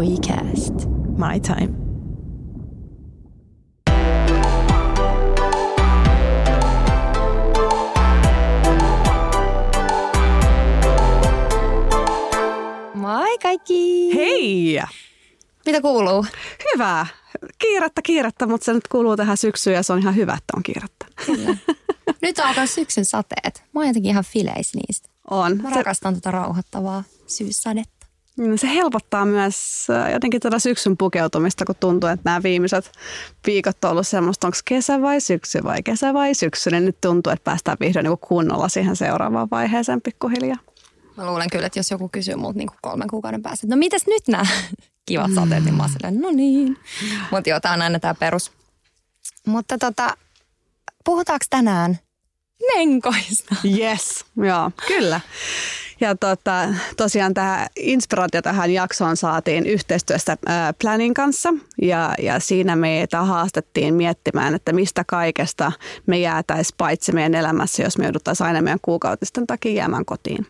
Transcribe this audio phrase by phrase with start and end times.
[0.00, 0.74] WeCast.
[1.18, 1.74] My time.
[12.94, 14.14] Moi kaikki!
[14.14, 14.80] Hei!
[15.66, 16.26] Mitä kuuluu?
[16.74, 17.06] Hyvä.
[17.58, 20.62] Kiirettä, kiirettä, mutta se nyt kuuluu tähän syksyyn ja se on ihan hyvä, että on
[20.62, 21.06] kiirettä.
[21.26, 21.56] Kyllä.
[22.22, 23.64] Nyt alkaa syksyn sateet.
[23.72, 25.08] Mä oon jotenkin ihan fileis niistä.
[25.30, 25.56] On.
[25.62, 27.99] Mä Se, rakastan tota rauhoittavaa syyssadetta.
[28.36, 32.92] Mm, se helpottaa myös äh, jotenkin tätä syksyn pukeutumista, kun tuntuu, että nämä viimeiset
[33.46, 37.32] viikot on ollut semmoista, onko kesä vai syksy vai kesä vai syksy, niin nyt tuntuu,
[37.32, 40.58] että päästään vihdoin niin kunnolla siihen seuraavaan vaiheeseen pikkuhiljaa.
[41.16, 44.06] Mä luulen kyllä, että jos joku kysyy multa niin kolmen kuukauden päästä, että no mitäs
[44.06, 44.46] nyt nämä
[45.08, 46.76] kivat sateet, niin mä oon silleen, no niin.
[47.30, 48.52] Mutta joo, tää on aina tää perus.
[49.46, 50.16] Mutta tota,
[51.04, 51.98] puhutaanko tänään
[52.74, 53.54] menkoista?
[53.78, 55.20] Yes, joo, kyllä.
[56.00, 62.76] Ja tota, tosiaan tämä inspiraatio tähän jaksoon saatiin yhteistyössä ää, Planin kanssa ja, ja siinä
[62.76, 65.72] meitä haastettiin miettimään, että mistä kaikesta
[66.06, 70.46] me jäätäisiin paitsi meidän elämässä, jos me jouduttaisiin aina meidän kuukautisten takia jäämään kotiin.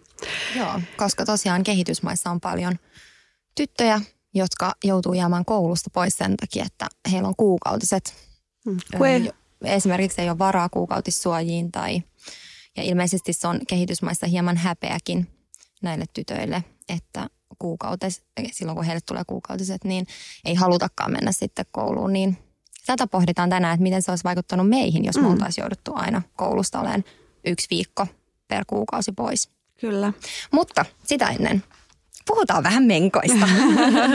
[0.56, 2.78] Joo, koska tosiaan kehitysmaissa on paljon
[3.54, 4.00] tyttöjä,
[4.34, 8.14] jotka joutuu jäämään koulusta pois sen takia, että heillä on kuukautiset.
[8.68, 9.32] Ö,
[9.64, 12.02] Esimerkiksi ei ole varaa kuukautissuojiin tai,
[12.76, 15.39] ja ilmeisesti se on kehitysmaissa hieman häpeäkin
[15.82, 17.26] näille tytöille, että
[17.58, 20.06] kuukautis, silloin kun heille tulee kuukautiset, niin
[20.44, 22.12] ei halutakaan mennä sitten kouluun.
[22.12, 22.38] Niin
[22.86, 25.30] tätä pohditaan tänään, että miten se olisi vaikuttanut meihin, jos me Mm.
[25.30, 27.04] oltaisiin jouduttu aina koulusta olemaan
[27.46, 28.06] yksi viikko
[28.48, 29.48] per kuukausi pois.
[29.80, 30.12] Kyllä.
[30.50, 31.64] Mutta sitä ennen
[32.26, 33.48] puhutaan vähän menkoista.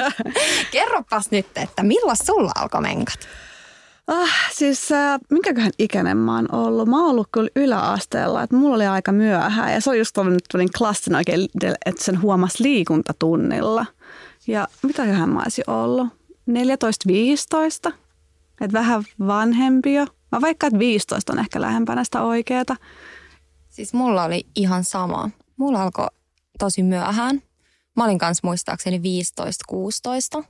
[0.72, 3.20] Kerropas nyt, että milloin sulla alkoi menkat?
[4.08, 6.90] Ah, siis äh, minkäköhän ikäinen mä oon ollut?
[6.90, 10.70] Mä oon ollut kyllä yläasteella, että mulla oli aika myöhään ja se on just tämmöinen
[10.78, 11.50] klassinen oikein,
[11.86, 13.86] että sen huomasi liikuntatunnilla.
[14.48, 16.08] Ja mitäköhän mä olisin ollut?
[17.90, 17.94] 14-15?
[18.62, 20.06] Että vähän vanhempi jo.
[20.32, 22.76] Mä vaikka, että 15 on ehkä lähempänä sitä oikeeta.
[23.70, 25.30] Siis mulla oli ihan sama.
[25.58, 26.08] Mulla alkoi
[26.60, 27.42] tosi myöhään.
[27.96, 29.02] Mä olin kanssa muistaakseni
[30.40, 30.44] 15-16.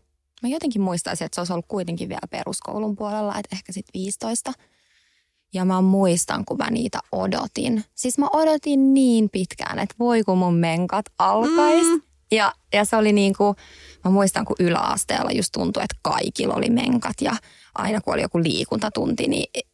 [0.43, 4.53] Mä jotenkin muistaisin, että se olisi ollut kuitenkin vielä peruskoulun puolella, että ehkä sitten 15.
[5.53, 7.83] Ja mä muistan, kun mä niitä odotin.
[7.95, 11.85] Siis mä odotin niin pitkään, että voi kun mun menkat alkais.
[11.85, 12.01] Mm.
[12.31, 13.55] Ja, ja se oli niin kuin,
[14.05, 17.13] mä muistan, kun yläasteella just tuntui, että kaikilla oli menkat.
[17.21, 17.35] Ja
[17.75, 19.65] aina kun oli joku liikuntatunti, niin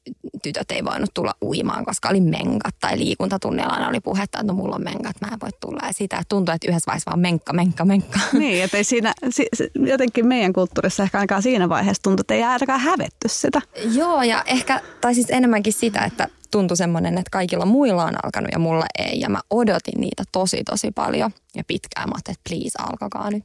[0.43, 2.75] tytöt ei voinut tulla uimaan, koska oli menkat.
[2.81, 5.87] Tai liikuntatunnilla aina oli puhetta, että no mulla on menkat, mä en voi tulla.
[5.87, 8.19] Ja sitä tuntui, että yhdessä vaiheessa vaan menkka, menkka, menkka.
[8.33, 12.33] Niin, että ei siinä, si, si, jotenkin meidän kulttuurissa ehkä ainakaan siinä vaiheessa tuntui, että
[12.33, 13.61] ei ainakaan hävetty sitä.
[13.93, 18.49] Joo, ja ehkä, tai siis enemmänkin sitä, että tuntui semmoinen, että kaikilla muilla on alkanut
[18.51, 19.19] ja mulla ei.
[19.19, 22.09] Ja mä odotin niitä tosi, tosi paljon ja pitkään.
[22.09, 23.43] Mä että please alkakaa nyt.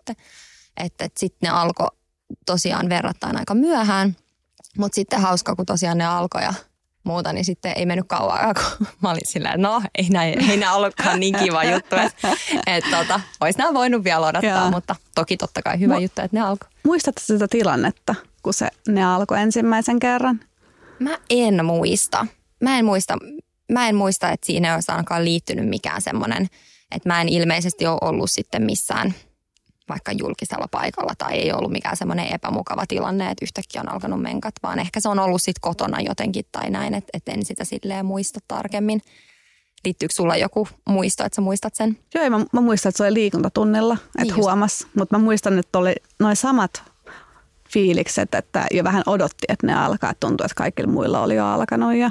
[0.77, 1.89] Että et sitten ne alkoi
[2.47, 4.17] tosiaan verrattain aika myöhään.
[4.79, 6.55] Mutta sitten hauska, kun tosiaan ne alkoi ja
[7.05, 10.75] muuta, niin sitten ei mennyt kauan, kun mä olin sillä, no ei nämä, ei nämä
[10.75, 12.29] ollutkaan niin kiva juttu, että
[12.67, 14.71] et, tota, olisi nämä voinut vielä odottaa, Joo.
[14.71, 16.69] mutta toki totta kai hyvä Mu- juttu, että ne alkoi.
[16.85, 20.41] Muistatko sitä tilannetta, kun se, ne alkoi ensimmäisen kerran?
[20.99, 22.27] Mä en muista.
[22.63, 23.19] Mä en muista,
[23.73, 26.49] mä en muista että siinä ei olisi ainakaan liittynyt mikään semmoinen,
[26.91, 29.15] että mä en ilmeisesti ole ollut sitten missään
[29.89, 34.55] vaikka julkisella paikalla tai ei ollut mikään semmoinen epämukava tilanne, että yhtäkkiä on alkanut menkat,
[34.63, 38.07] vaan ehkä se on ollut sitten kotona jotenkin tai näin, että, että en sitä silleen
[38.07, 39.01] muista tarkemmin.
[39.85, 41.99] Liittyykö sulla joku muisto, että sä muistat sen?
[42.15, 44.87] Joo, mä, mä muistan, että se oli liikuntatunnilla, että Niin huomas.
[44.95, 46.83] Mutta mä muistan, että oli noin samat
[47.71, 50.11] fiilikset, että jo vähän odotti, että ne alkaa.
[50.11, 51.95] Että tuntui, että kaikilla muilla oli jo alkanut.
[51.95, 52.11] Ja,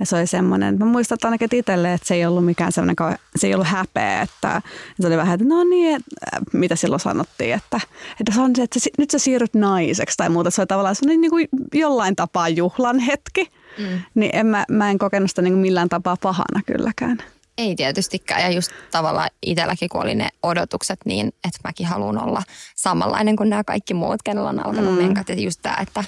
[0.00, 2.96] ja se oli semmoinen, mä muistan että ainakin itselle, että se ei ollut mikään semmoinen,
[3.36, 4.22] se ei ollut häpeä.
[4.22, 4.62] Että,
[5.00, 7.80] se oli vähän, että no niin, että, mitä silloin sanottiin, että,
[8.20, 10.50] että se on se, että nyt sä siirryt naiseksi tai muuta.
[10.50, 13.50] Se oli tavallaan semmoinen niin kuin jollain tapaa juhlan hetki.
[13.78, 14.00] Mm.
[14.14, 17.18] Niin en mä, mä en kokenut sitä niin kuin millään tapaa pahana kylläkään.
[17.58, 18.42] Ei tietystikään.
[18.42, 22.42] Ja just tavallaan itselläkin, kun oli ne odotukset, niin että mäkin haluan olla
[22.76, 25.02] samanlainen kuin nämä kaikki muut, kenellä on alkanut mm.
[25.02, 25.28] menkat.
[25.28, 26.04] Ja just tämä, että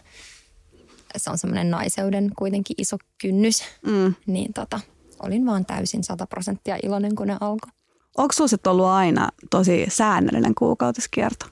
[1.19, 3.63] se on semmoinen naiseuden kuitenkin iso kynnys.
[3.87, 4.15] Mm.
[4.27, 4.81] Niin tota,
[5.23, 7.71] olin vaan täysin 100 prosenttia iloinen, kun ne alkoi.
[8.17, 11.47] Onko sinulla ollut aina tosi säännöllinen kuukautiskierto?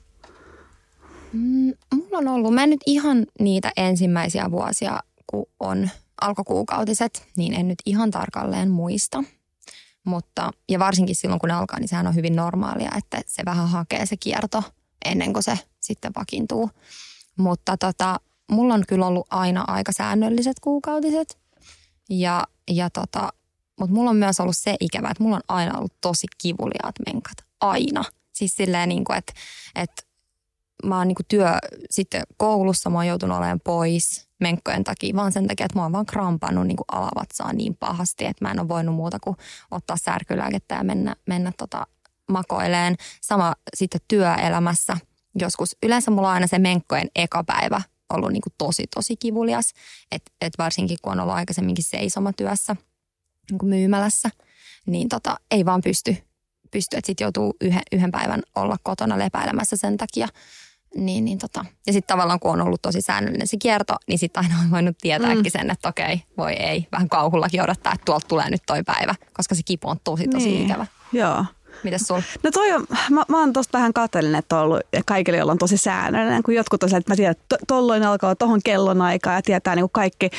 [1.33, 5.89] Mm, mulla on ollut, mä en nyt ihan niitä ensimmäisiä vuosia, kun on
[6.21, 9.23] alkokuukautiset, niin en nyt ihan tarkalleen muista.
[10.03, 13.69] Mutta, ja varsinkin silloin, kun ne alkaa, niin sehän on hyvin normaalia, että se vähän
[13.69, 14.63] hakee se kierto
[15.05, 16.69] ennen kuin se sitten vakiintuu.
[17.37, 18.19] Mutta tota,
[18.51, 21.37] mulla on kyllä ollut aina aika säännölliset kuukautiset.
[22.09, 23.29] Ja, ja tota,
[23.79, 27.37] mutta mulla on myös ollut se ikävä, että mulla on aina ollut tosi kivuliaat menkat.
[27.61, 28.03] Aina.
[28.33, 29.33] Siis silleen niin kuin, että,
[29.75, 30.03] että
[30.85, 31.49] mä oon niinku työ
[31.89, 35.91] sitten koulussa, mä oon joutunut olemaan pois menkkojen takia, vaan sen takia, että mä oon
[35.91, 39.37] vaan krampannut niinku alavatsaa niin pahasti, että mä en ole voinut muuta kuin
[39.71, 41.87] ottaa särkylääkettä ja mennä, mennä tota
[42.31, 42.95] makoileen.
[43.21, 44.97] Sama sitten työelämässä
[45.39, 45.77] joskus.
[45.83, 47.81] Yleensä mulla on aina se menkkojen eka päivä
[48.13, 49.73] ollut niinku tosi, tosi kivulias.
[50.11, 52.75] Että et varsinkin kun on ollut aikaisemminkin seisomatyössä
[53.51, 54.29] niinku myymälässä,
[54.85, 56.17] niin tota, ei vaan pysty,
[56.71, 60.27] pysty että sitten joutuu yhden, yhden päivän olla kotona lepäilemässä sen takia.
[60.95, 61.65] Niin, niin tota.
[61.87, 64.97] Ja sitten tavallaan kun on ollut tosi säännöllinen se kierto, niin sitten aina on voinut
[65.01, 65.49] tietääkin mm.
[65.49, 69.55] sen, että okei, voi ei, vähän kauhullakin odottaa, että tuolta tulee nyt toi päivä, koska
[69.55, 70.65] se kipu on tosi tosi niin.
[70.65, 70.87] ikävä.
[71.13, 71.45] Joo.
[71.83, 72.21] Mitäs sul?
[72.43, 75.57] No toi on, mä, mä oon tosta vähän katsellinen, että on ollut kaikille, joilla on
[75.57, 79.41] tosi säännöllinen, kun jotkut on että mä tiedän, että tolloin alkaa tohon kellon aikaa ja
[79.41, 80.29] tietää niin kuin kaikki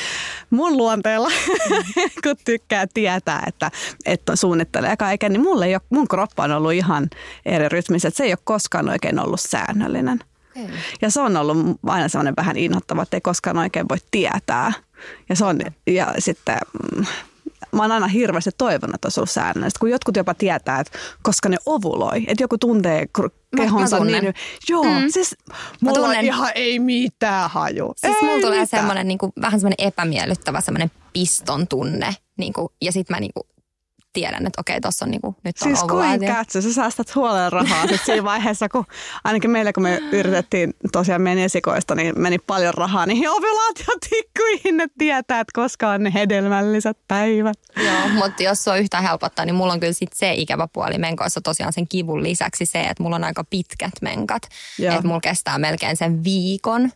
[0.50, 1.28] mun luonteella,
[2.24, 3.70] kun tykkää tietää, että,
[4.06, 7.10] että suunnittelee kaiken, niin mulle ei ole, mun kroppa on ollut ihan
[7.46, 10.20] eri rytmissä, että se ei ole koskaan oikein ollut säännöllinen.
[10.56, 10.76] Okay.
[11.02, 11.56] Ja se on ollut
[11.86, 14.72] aina sellainen vähän inhottava, että ei koskaan oikein voi tietää.
[15.28, 16.58] Ja, se on, ja sitten
[16.96, 17.06] mm,
[17.76, 21.48] mä oon aina hirveästi toivonut, että olisi ollut säännöllistä, kun jotkut jopa tietää, että koska
[21.48, 23.06] ne ovuloi, että joku tuntee
[23.56, 24.34] kehonsa niin,
[24.68, 25.08] joo, mm.
[25.08, 25.36] siis
[25.80, 27.92] mulla on ihan ei mitään haju.
[27.96, 32.68] Siis ei mulla tulee semmoinen niin kuin, vähän semmoinen epämiellyttävä semmoinen piston tunne, niin kuin,
[32.82, 33.46] ja sitten mä niin kuin,
[34.16, 37.86] tiedän, että okei, tuossa on niinku, nyt on Siis kuin kätsy, sä säästät huolen rahaa
[37.86, 38.84] sit siinä vaiheessa, kun
[39.24, 44.94] ainakin meillä, kun me yritettiin tosiaan meidän esikoista, niin meni paljon rahaa niihin ovulaatiotikkuihin, että
[44.98, 47.58] tietää, että koska on ne hedelmälliset päivät.
[47.84, 50.98] Joo, mutta jos se on yhtään helpottaa, niin mulla on kyllä sit se ikävä puoli
[50.98, 54.42] menkoissa tosiaan sen kivun lisäksi se, että mulla on aika pitkät menkat.
[54.82, 56.90] Että mulla kestää melkein sen viikon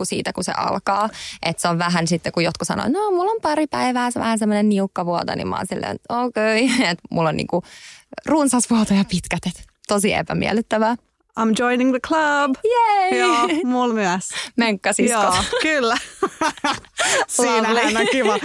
[0.00, 1.08] kuin siitä, kun se alkaa.
[1.42, 4.38] Että se on vähän sitten, kun jotkut sanoo, no mulla on pari päivää, se vähän
[4.38, 6.86] semmoinen niukka vuoto, niin mä oon silleen, että okei, okay.
[6.86, 7.62] että mulla on niinku
[8.26, 10.96] runsas vuoto ja pitkät, että tosi epämiellyttävää.
[11.40, 12.54] I'm joining the club.
[12.64, 13.18] Yay!
[13.18, 14.28] Joo, mulla myös.
[14.56, 15.22] Menkkasisko.
[15.22, 15.96] Joo, kyllä.
[17.28, 18.38] Siinähän on kiva.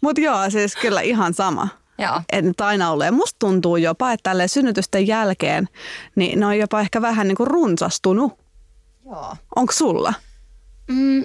[0.00, 1.68] Mutta joo, siis kyllä ihan sama.
[1.98, 2.20] Joo.
[2.32, 3.04] Et nyt aina ollut.
[3.04, 5.68] Ja musta tuntuu jopa, että tälle synnytysten jälkeen,
[6.16, 8.32] niin ne on jopa ehkä vähän niin kuin runsastunut.
[9.04, 9.36] Joo.
[9.56, 10.14] Onko sulla?
[10.90, 11.24] Mm,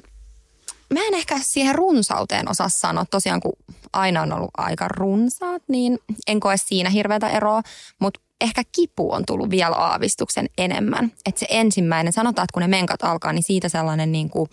[0.94, 3.06] mä en ehkä siihen runsauteen osaa sanoa.
[3.06, 3.54] Tosiaan kun
[3.94, 7.62] aina on ollut aika runsaat, niin en koe siinä hirveätä eroa.
[8.00, 11.12] Mutta ehkä kipu on tullut vielä aavistuksen enemmän.
[11.26, 14.50] Että se ensimmäinen, sanotaan, että kun ne menkat alkaa, niin siitä sellainen niin kuin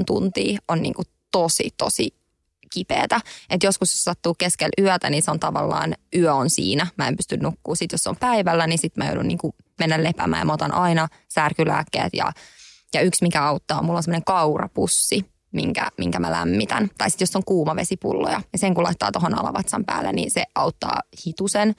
[0.00, 2.14] 4-8 tuntia on niin kuin tosi, tosi
[2.72, 3.20] kipeätä.
[3.50, 6.86] Että joskus jos sattuu keskellä yötä, niin se on tavallaan yö on siinä.
[6.96, 7.74] Mä en pysty nukkuu.
[7.74, 10.46] Sitten jos on päivällä, niin sitten mä joudun niin kuin mennä lepäämään.
[10.46, 12.32] Mä otan aina särkylääkkeet ja
[12.94, 16.90] ja yksi, mikä auttaa, mulla on semmoinen kaurapussi, minkä, minkä mä lämmitän.
[16.98, 20.44] Tai sitten jos on kuuma vesipulloja ja sen kun laittaa tuohon alavatsan päälle, niin se
[20.54, 21.74] auttaa hitusen.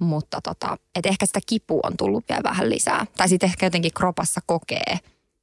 [0.00, 3.06] Mutta tota, et ehkä sitä kipua on tullut vielä vähän lisää.
[3.16, 4.98] Tai sitten ehkä jotenkin kropassa kokee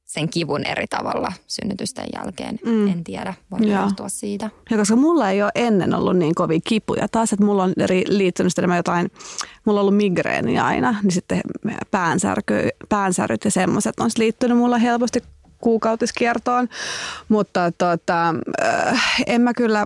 [0.06, 2.58] sen kivun eri tavalla synnytysten jälkeen.
[2.64, 2.88] Mm.
[2.88, 4.50] En tiedä, voi johtua siitä.
[4.70, 7.08] Ja koska mulla ei ole ennen ollut niin kovin kipuja.
[7.08, 9.10] Taas, että mulla on eri, liittynyt sitten jotain,
[9.64, 11.40] mulla on ollut migreeni aina, niin sitten
[11.90, 15.22] päänsärky, päänsäryt ja semmoiset on liittynyt mulla helposti
[15.66, 16.68] kuukautiskiertoon.
[17.28, 19.84] Mutta tota, äh, en mä kyllä,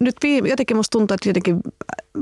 [0.00, 1.60] nyt viime, jotenkin musta tuntuu, että jotenkin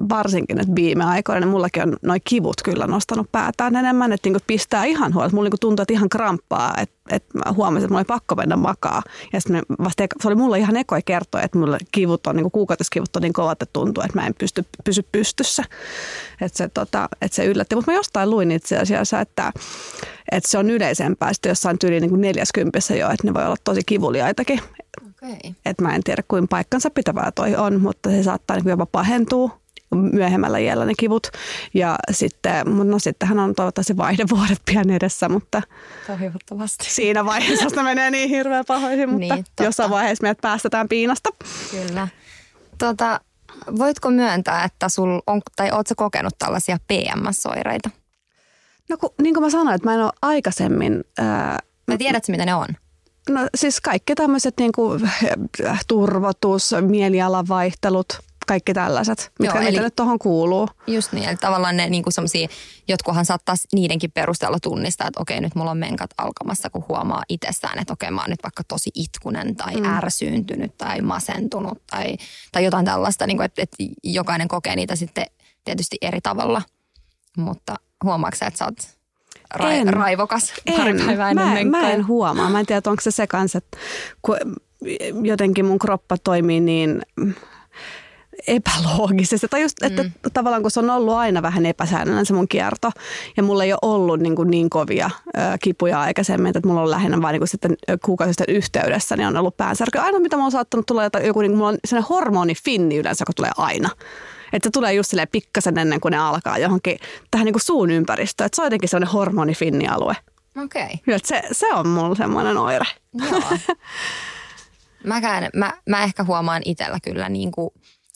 [0.08, 4.44] varsinkin nyt viime aikoina, niin mullakin on noin kivut kyllä nostanut päätään enemmän, että niinku
[4.46, 5.34] pistää ihan huolta.
[5.34, 8.56] Mulla niinku tuntuu, että ihan kramppaa, että, että mä huomasin, että mulla oli pakko mennä
[8.56, 9.02] makaa.
[9.32, 13.16] Ja sitten vasta, se oli mulla ihan ekoja kertoa, että mulla kivut on, niinku kuukautiskivut
[13.16, 15.64] on niin kovat, että tuntuu, että mä en pysty, pysy pystyssä.
[16.40, 17.74] Että se, tota, että se yllätti.
[17.74, 19.52] Mutta mä jostain luin itse asiassa, että,
[20.32, 23.80] että se on yleisempää sitten jossain tyyliin niin 40 jo, että ne voi olla tosi
[23.86, 24.60] kivuliaitakin.
[25.08, 25.52] Okay.
[25.64, 29.60] Et mä en tiedä, kuin paikkansa pitävää toi on, mutta se saattaa niin jopa pahentua
[29.94, 31.26] myöhemmällä iällä ne kivut.
[31.74, 35.62] Ja sitten, no sittenhän on toivottavasti vaihdevuodet pian edessä, mutta
[36.06, 36.84] Toivottavasti.
[36.90, 41.30] siinä vaiheessa sitä menee niin hirveän pahoihin, mutta niin, jossain vaiheessa meidät päästetään piinasta.
[41.70, 42.08] Kyllä.
[42.78, 43.20] Tota,
[43.78, 47.90] voitko myöntää, että sul on, tai ootko kokenut tällaisia PMS-oireita?
[48.88, 51.04] No kun, niin kuin mä sanoin, että mä en ole aikaisemmin...
[51.18, 52.68] Ää, mä tiedätkö, mitä ne on?
[53.28, 55.10] No siis kaikki tämmöiset niin kuin,
[55.88, 60.68] turvotus, mielialavaihtelut, kaikki tällaiset, mitkä Joo, eli, nyt tuohon kuuluu.
[60.86, 62.48] Just niin, eli tavallaan ne niin semmoisia,
[62.88, 67.78] jotkuhan saattaa niidenkin perusteella tunnistaa, että okei, nyt mulla on menkat alkamassa, kun huomaa itsessään,
[67.78, 69.84] että okei, mä oon nyt vaikka tosi itkunen tai mm.
[69.84, 72.16] ärsyyntynyt tai masentunut tai,
[72.52, 75.26] tai jotain tällaista, niin kuin, että, että jokainen kokee niitä sitten
[75.64, 76.62] tietysti eri tavalla.
[77.36, 78.78] Mutta huomaatko että sä oot
[79.54, 82.50] ra- en, raivokas en, mä, mä en huomaa.
[82.50, 83.78] Mä en tiedä, onko se se kanssa, että
[84.22, 84.36] kun
[85.22, 87.02] jotenkin mun kroppa toimii niin
[88.46, 89.48] epäloogisesti.
[89.48, 90.10] Tai just, että mm.
[90.32, 92.90] tavallaan kun se on ollut aina vähän epäsäännöllinen se mun kierto,
[93.36, 96.90] ja mulla ei ole ollut niin, kuin niin kovia ö, kipuja aikaisemmin, että mulla on
[96.90, 99.98] lähinnä vain niin sitten kuukausisten yhteydessä, niin on ollut päänsärky.
[99.98, 103.32] Aina mitä mulla on saattanut tulla joku, niin kuin, mulla on sellainen hormonifinni yleensä, joka
[103.32, 103.90] tulee aina.
[104.52, 106.98] Että se tulee just silleen pikkasen ennen kuin ne alkaa johonkin
[107.30, 108.46] tähän niin kuin suun ympäristöön.
[108.46, 110.16] Että se on jotenkin sellainen hormonifinni-alue.
[110.64, 110.84] Okei.
[110.84, 111.18] Okay.
[111.24, 112.86] Se, se on mulla semmoinen oire.
[113.14, 113.40] Joo.
[115.04, 117.70] Mäkään, mä, mä ehkä huomaan itsellä kyllä niin kuin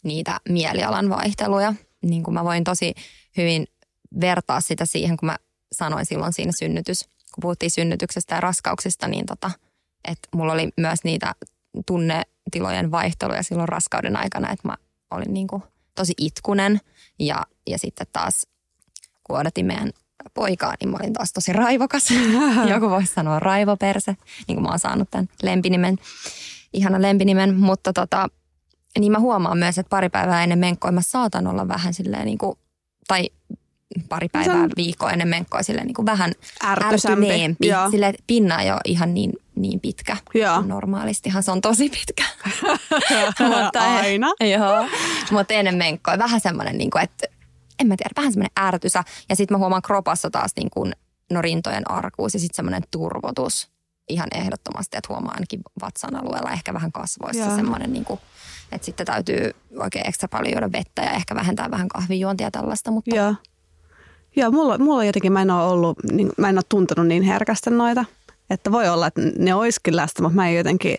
[0.04, 1.75] niitä mielialan vaihteluja.
[2.02, 2.94] Niin kuin mä voin tosi
[3.37, 3.66] hyvin
[4.20, 5.37] vertaa sitä siihen, kun mä
[5.73, 9.50] sanoin silloin siinä synnytys, kun puhuttiin synnytyksestä ja raskauksista, niin tota,
[10.08, 11.34] että mulla oli myös niitä
[11.87, 14.76] tunnetilojen vaihteluja silloin raskauden aikana, että mä
[15.11, 15.62] olin niin kuin
[15.94, 16.80] tosi itkunen
[17.18, 18.46] ja, ja sitten taas
[19.25, 19.90] kun odotin meidän
[20.34, 22.04] poikaa, niin mä olin taas tosi raivokas.
[22.70, 24.16] Joku voisi sanoa raivoperse,
[24.49, 25.99] niin kuin mä oon saanut tämän lempinimen,
[26.73, 27.54] ihana lempinimen.
[27.54, 28.28] Mutta tota,
[29.00, 32.38] niin mä huomaan myös, että pari päivää ennen menkkoa mä saatan olla vähän silleen niin
[32.38, 32.58] kuin,
[33.08, 33.30] tai
[34.08, 34.70] pari päivää on...
[34.76, 36.32] viikkoa ennen menkkoa silleen niin kuin vähän
[36.64, 37.66] ärtyneempi.
[37.90, 40.16] Silleen, että pinna ei ole ihan niin, niin pitkä.
[40.34, 40.62] Joo.
[40.62, 42.24] Normaalistihan se on tosi pitkä.
[43.38, 44.32] mutta, Aina.
[44.40, 44.88] joo,
[45.30, 47.26] mutta ennen menkkoa vähän semmoinen, niin kuin, että
[47.80, 49.04] en mä tiedä, vähän semmoinen ärtysä.
[49.28, 50.92] Ja sitten mä huomaan kropassa taas niin kuin,
[51.32, 53.74] no rintojen arkuus ja sitten semmoinen turvotus
[54.08, 58.20] ihan ehdottomasti, että huomaa ainakin vatsan alueella, ehkä vähän kasvoissa semmoinen niin kuin,
[58.73, 62.90] että sitten täytyy oikein ekstra paljon juoda vettä ja ehkä vähentää vähän kahvijuontia tällaista.
[62.90, 63.16] Mutta...
[63.16, 63.34] Joo.
[64.37, 67.70] Joo, mulla, mulla jotenkin, mä en ole ollut, niin, mä en ole tuntenut niin herkästi
[67.70, 68.04] noita.
[68.50, 70.96] Että voi olla, että ne olisikin läsnä, mutta mä en jotenkin,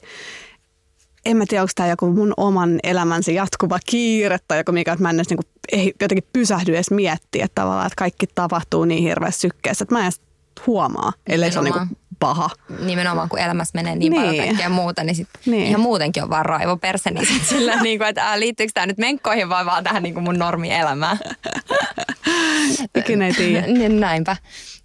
[1.25, 5.03] en mä tiedä, onko tämä joku mun oman elämänsä jatkuva kiire tai joku mikä, että
[5.03, 8.85] mä en edes niin kuin, ei jotenkin pysähdy edes miettiä, että tavallaan, että kaikki tapahtuu
[8.85, 10.21] niin hirveässä sykkeessä, että mä en edes
[10.67, 12.49] huomaa, ellei se ole niin paha.
[12.79, 14.21] Nimenomaan, kun elämässä menee niin, niin.
[14.21, 17.75] paljon kaikkea muuta, niin, sit niin ihan muutenkin on vaan raivo perse, niin sit sillä
[17.83, 21.19] niin kuin, että ää, liittyykö tämä nyt menkkoihin vai vaan tähän niin kuin mun normielämään.
[22.97, 23.67] Ikinä ei tiedä.
[23.75, 24.37] Niin, näinpä.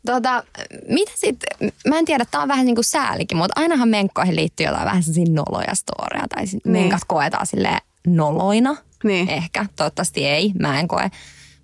[0.06, 0.44] Tota,
[0.88, 4.66] mitä sitten, mä en tiedä, tämä on vähän niin kuin säälikin, mutta ainahan menkkoihin liittyy
[4.66, 6.60] jotain vähän sellaisia noloja storia, tai niin.
[6.64, 8.76] menkat koetaan sille noloina.
[9.04, 9.28] Niin.
[9.28, 11.10] Ehkä, toivottavasti ei, mä en koe.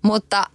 [0.01, 0.45] Mutta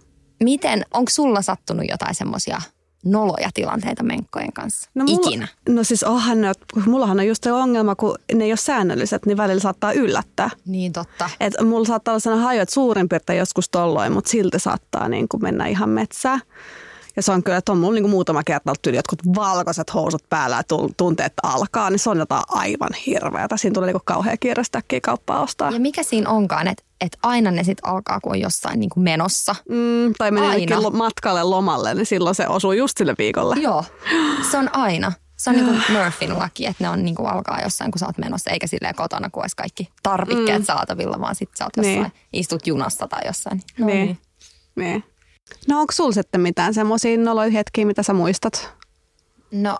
[0.43, 2.61] miten, onko sulla sattunut jotain semmoisia
[3.05, 5.47] noloja tilanteita menkkojen kanssa no mulla, ikinä?
[5.69, 6.51] No siis onhan ne,
[6.85, 10.49] mullahan on just se ongelma, kun ne ei ole säännölliset, niin välillä saattaa yllättää.
[10.65, 11.29] Niin totta.
[11.39, 15.27] Et mulla saattaa olla sellainen haju, että suurin piirtein joskus tolloin, mutta silti saattaa niin
[15.27, 16.41] kuin mennä ihan metsään.
[17.15, 20.23] Ja se on kyllä, että on mulla niin muutama kerta ollut yli jotkut valkoiset housut
[20.29, 20.63] päällä ja
[20.97, 23.57] tunteet alkaa, niin se on jotain aivan hirveätä.
[23.57, 24.63] Siinä tulee niin kauhean kiire
[25.01, 25.71] kauppaa ostaa.
[25.71, 29.03] Ja mikä siinä onkaan, että että aina ne sitten alkaa, kun on jossain niin kuin
[29.03, 29.55] menossa.
[29.69, 33.55] Mm, tai menee matkalle lomalle, niin silloin se osuu just sille viikolle.
[33.55, 33.85] Joo,
[34.51, 35.11] se on aina.
[35.37, 38.05] Se on niin kuin Murphyn laki, että ne on niin kuin alkaa jossain, kun sä
[38.05, 40.65] oot menossa, eikä silleen kotona, kun olisi kaikki tarvikkeet mm.
[40.65, 42.11] saatavilla, vaan sitten sä oot jossain, niin.
[42.33, 43.61] istut junassa tai jossain.
[43.77, 44.05] No niin.
[44.05, 44.17] niin.
[44.75, 45.03] niin.
[45.67, 48.73] No onko sulla sitten mitään semmoisia noloja hetkiä, mitä sä muistat?
[49.51, 49.77] No,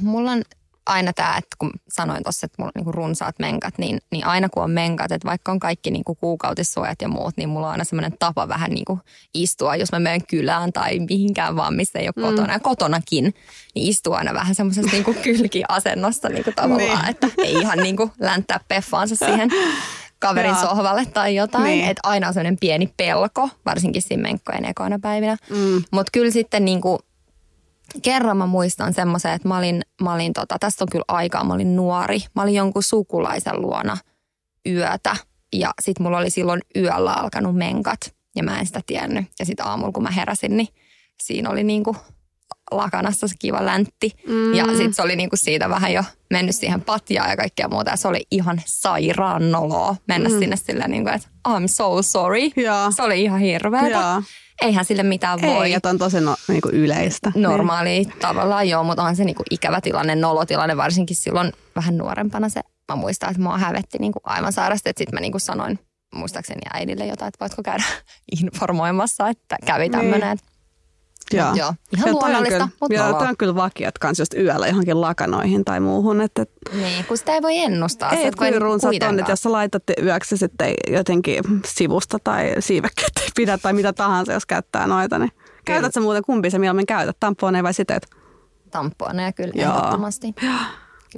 [0.00, 0.42] mulla on
[0.86, 4.48] aina tämä, että kun sanoin tuossa, että mulla on niinku runsaat menkat, niin, niin aina
[4.48, 7.84] kun on menkat, että vaikka on kaikki niinku kuukautissuojat ja muut, niin mulla on aina
[7.84, 9.00] semmoinen tapa vähän niinku
[9.34, 12.22] istua, jos mä menen kylään tai mihinkään vaan, missä ei ole mm.
[12.22, 12.52] kotona.
[12.52, 13.34] Ja kotonakin,
[13.74, 17.10] niin istuu aina vähän semmoisessa niinku kylkiasennossa niinku tavallaan, niin.
[17.10, 19.50] että ei ihan niinku länttää peffaansa siihen
[20.18, 20.60] kaverin Jaa.
[20.60, 21.64] sohvalle tai jotain.
[21.64, 21.84] Niin.
[21.84, 25.36] Että aina on semmoinen pieni pelko, varsinkin siinä menkkojen ekoina päivinä.
[25.50, 25.82] Mm.
[25.90, 26.98] Mutta kyllä sitten niinku,
[28.02, 31.54] kerran mä muistan semmoisen, että mä olin, mä olin tota, tästä on kyllä aikaa, mä
[31.54, 32.18] olin nuori.
[32.34, 33.96] Mä olin jonkun sukulaisen luona
[34.66, 35.16] yötä
[35.52, 39.24] ja sit mulla oli silloin yöllä alkanut menkat ja mä en sitä tiennyt.
[39.38, 40.68] Ja sitten aamulla kun mä heräsin, niin
[41.22, 41.96] siinä oli niinku
[42.70, 44.12] lakanassa se kiva läntti.
[44.28, 44.54] Mm.
[44.54, 47.90] Ja sitten se oli niinku siitä vähän jo mennyt siihen patjaan ja kaikkea muuta.
[47.90, 50.38] Ja se oli ihan sairaan noloa mennä mm.
[50.38, 52.50] sinne silleen, niinku, että I'm so sorry.
[52.56, 52.90] Ja.
[52.90, 54.22] Se oli ihan hirveätä.
[54.62, 55.66] Eihän sille mitään voi.
[55.66, 57.32] Ei, että on tosi no, niinku yleistä.
[57.34, 58.12] Normaali niin.
[58.20, 62.60] tavallaan joo, mutta on se niinku ikävä tilanne, nolotilanne, varsinkin silloin vähän nuorempana se.
[62.92, 65.78] Mä muistan, että mua hävetti niinku aivan sairasti, että sitten mä niinku sanoin
[66.14, 67.84] muistaakseni äidille jotain, että voitko käydä
[68.42, 70.36] informoimassa, että kävi tämmöinen.
[70.36, 70.55] Niin.
[71.32, 71.54] Joo.
[71.54, 71.74] joo.
[71.96, 75.80] Ihan ja luonnollista, mutta ja Tämä on kyllä vakiat kanssa just yöllä johonkin lakanoihin tai
[75.80, 76.20] muuhun.
[76.20, 78.10] Että, niin, kun sitä ei voi ennustaa.
[78.10, 83.12] Ei, että kyllä runsaat on, että jos sä laitatte yöksi sitten jotenkin sivusta tai siivekkeet
[83.20, 85.50] ei pidä tai mitä tahansa, jos käyttää noita, niin kyllä.
[85.64, 88.06] käytät sä muuten kumpi sä mieluummin käytät, tamponeja vai siteet?
[88.70, 89.76] Tamponeja kyllä Joo.
[89.76, 90.34] ehdottomasti.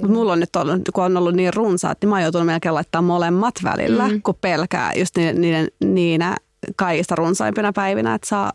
[0.01, 2.75] Mutta mulla on nyt ollut, kun on ollut niin runsaat, niin mä oon joutunut melkein
[2.75, 4.21] laittaa molemmat välillä, mm.
[4.21, 6.37] kun pelkää just niiden, niiden, niinä
[6.75, 8.51] kaikista runsaimpina päivinä, että saa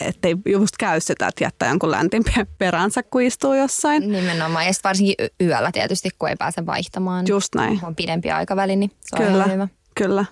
[0.00, 2.22] ettei just käy sitä, että jättää jonkun läntin
[2.58, 4.12] peränsä, kun istuu jossain.
[4.12, 4.66] Nimenomaan.
[4.66, 7.26] Ja sitten varsinkin yöllä tietysti, kun ei pääse vaihtamaan.
[7.28, 7.80] Just näin.
[7.82, 9.68] On pidempi aikaväli, niin se kyllä, on hyvä.
[9.94, 10.24] Kyllä.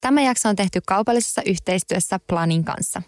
[0.00, 3.02] Tämä jakso on tehty kaupallisessa yhteistyössä Planin kanssa.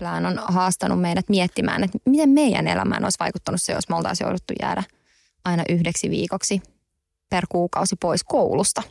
[0.00, 4.26] Plan on haastanut meidät miettimään, että miten meidän elämään olisi vaikuttanut se, jos me oltaisiin
[4.26, 4.82] jouduttu jäädä
[5.44, 6.62] aina yhdeksi viikoksi
[7.30, 8.82] per kuukausi pois koulusta.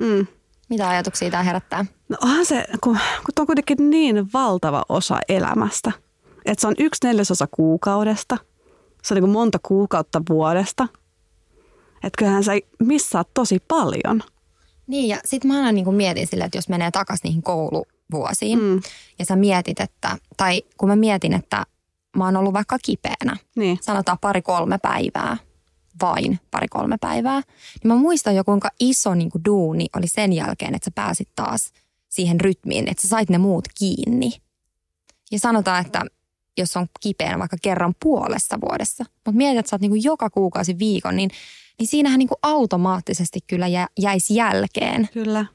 [0.00, 0.26] Mm.
[0.68, 1.84] Mitä ajatuksia tämä herättää?
[2.08, 5.92] No onhan se, kun, kun on kuitenkin niin valtava osa elämästä.
[6.44, 8.36] Että se on yksi neljäsosa kuukaudesta.
[9.02, 10.88] Se on niin kuin monta kuukautta vuodesta.
[12.04, 14.22] Että kyllähän sä missaat tosi paljon.
[14.86, 18.80] Niin ja sitten mä aina niin mietin sille, että jos menee takaisin niihin kouluvuosiin mm.
[19.18, 21.66] ja sä mietit, että, tai kun mä mietin, että
[22.16, 23.78] mä oon ollut vaikka kipeänä, Niin.
[23.80, 25.36] sanotaan pari-kolme päivää,
[26.02, 27.42] vain pari-kolme päivää,
[27.82, 31.28] niin mä muistan jo kuinka iso niin kuin duuni oli sen jälkeen, että sä pääsit
[31.36, 31.72] taas
[32.08, 34.32] siihen rytmiin, että sä sait ne muut kiinni.
[35.30, 36.02] Ja sanotaan, että
[36.58, 40.30] jos on kipeänä vaikka kerran puolessa vuodessa, mutta mietit, että sä oot niin kuin joka
[40.30, 41.30] kuukausi viikon, niin,
[41.78, 45.08] niin siinähän niin kuin automaattisesti kyllä jä, jäisi jälkeen.
[45.12, 45.46] Kyllä.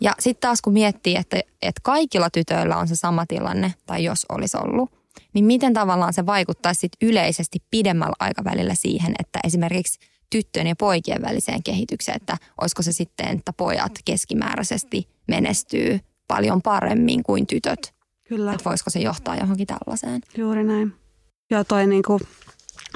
[0.00, 4.26] Ja sitten taas kun miettii, että, että kaikilla tytöillä on se sama tilanne, tai jos
[4.28, 4.90] olisi ollut,
[5.36, 9.98] niin miten tavallaan se vaikuttaisi sit yleisesti pidemmällä aikavälillä siihen, että esimerkiksi
[10.30, 17.22] tyttöjen ja poikien väliseen kehitykseen, että olisiko se sitten, että pojat keskimääräisesti menestyy paljon paremmin
[17.22, 17.94] kuin tytöt.
[18.28, 18.52] Kyllä.
[18.52, 20.20] Että voisiko se johtaa johonkin tällaiseen.
[20.36, 20.92] Juuri näin.
[21.50, 22.20] Ja toi niinku,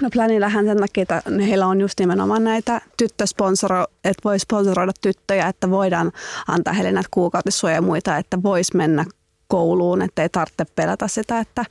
[0.03, 5.49] no Planillähän sen takia, että heillä on just nimenomaan näitä tyttösponsoro, että voi sponsoroida tyttöjä,
[5.49, 6.13] että voidaan
[6.49, 9.05] antaa heille näitä kuukautissuoja ja muita, että vois mennä
[9.51, 11.65] kouluun, että ei tarvitse pelätä sitä, että,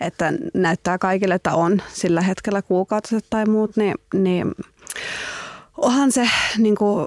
[0.00, 4.54] että näyttää kaikille, että on sillä hetkellä kuukautiset tai muut, niin, niin
[5.76, 7.06] onhan se niin kuin,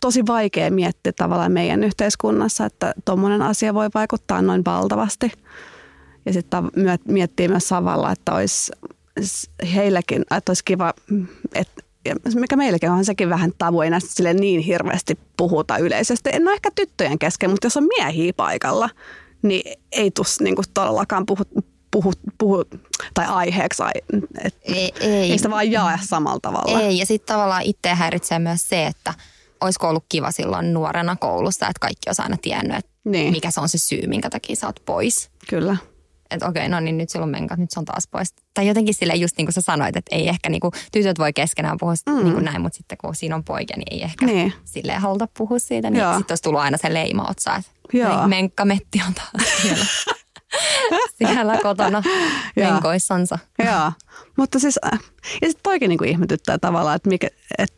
[0.00, 5.32] tosi vaikea miettiä tavallaan meidän yhteiskunnassa, että tuommoinen asia voi vaikuttaa noin valtavasti.
[6.26, 6.70] Ja sitten
[7.08, 8.72] miettii myös samalla, että olisi
[9.74, 10.94] heilläkin, että olisi kiva,
[11.54, 11.82] että
[12.34, 16.30] mikä meilläkin onhan sekin vähän tabu, ei näistä sille niin hirveästi puhuta yleisesti.
[16.32, 18.90] En ole ehkä tyttöjen kesken, mutta jos on miehiä paikalla,
[19.42, 21.42] niin ei tus niin kuin todellakaan puhu,
[21.90, 22.64] puhu, puhu,
[23.14, 23.82] tai aiheeksi.
[24.44, 25.30] Et, ei, ei.
[25.30, 26.80] ei sitä vaan jaa samalla tavalla.
[26.80, 29.14] Ei, ja sitten tavallaan itse häiritsee myös se, että
[29.60, 33.32] olisiko ollut kiva silloin nuorena koulussa, että kaikki olisi aina tiennyt, että niin.
[33.32, 35.30] mikä se on se syy, minkä takia sä oot pois.
[35.48, 35.76] Kyllä
[36.34, 38.34] että okei, no niin nyt silloin menkat, nyt se on taas pois.
[38.54, 41.32] Tai jotenkin sille just niin kuin sä sanoit, että ei ehkä niin kuin, tytöt voi
[41.32, 42.24] keskenään puhua mm.
[42.24, 44.52] niin kuin näin, mutta sitten kun siinä on poikia, niin ei ehkä niin.
[44.64, 45.90] silleen haluta puhua siitä.
[45.90, 48.28] Niin sitten olisi tullut aina se leima otsaa, että Joo.
[48.28, 49.86] menkka metti on taas siellä.
[51.18, 52.02] siellä kotona
[52.56, 53.38] menkoissansa.
[53.64, 53.92] Joo,
[54.36, 55.00] mutta siis, äh,
[55.42, 57.74] ja sitten toikin niin kuin ihmetyttää tavallaan, että mikä, et,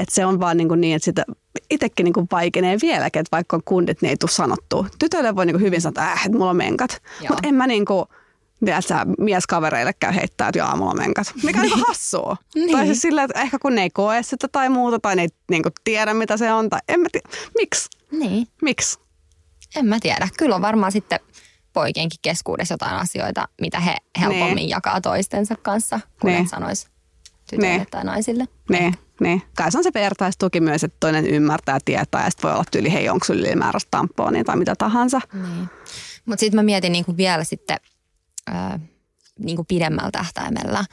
[0.00, 1.24] että se on vaan niin, kuin niin että sitä
[1.70, 4.86] itsekin niin vaikenee vieläkin, että vaikka on kundit, niin ei tule sanottua.
[4.98, 7.02] Tytöille voi niin kuin hyvin sanoa, että äh, että mulla on menkat.
[7.28, 8.04] Mutta en mä niin kuin,
[8.80, 11.32] sä mieskavereille käy heittää, että joo, mulla on menkat.
[11.42, 12.36] Mikä on niin hassua.
[12.54, 12.72] niin.
[12.72, 15.28] Tai siis sillä, että ehkä kun ne ei koe sitä tai muuta, tai ne ei
[15.50, 17.28] niin kuin tiedä, mitä se on, tai en mä tiedä.
[17.58, 17.88] Miksi?
[18.10, 18.46] Niin.
[18.62, 18.98] Miksi?
[19.76, 20.28] En mä tiedä.
[20.38, 21.20] Kyllä on varmaan sitten
[21.72, 24.68] poikienkin keskuudessa jotain asioita, mitä he helpommin niin.
[24.68, 26.48] jakaa toistensa kanssa, kun niin.
[26.48, 26.88] sanois
[27.50, 27.86] tytöille niin.
[27.90, 28.48] tai naisille.
[28.68, 28.94] Niin.
[29.20, 32.64] Niin, kai se on se vertaistuki myös, että toinen ymmärtää, tietää ja sitten voi olla
[32.70, 35.20] tyyli, hei, onko sulla ylimääräistä tampoonia tai mitä tahansa.
[35.32, 35.68] Niin.
[36.24, 37.76] Mutta sitten mä mietin niinku vielä sitten
[38.50, 38.80] äh,
[39.38, 40.84] niinku pidemmällä tähtäimellä,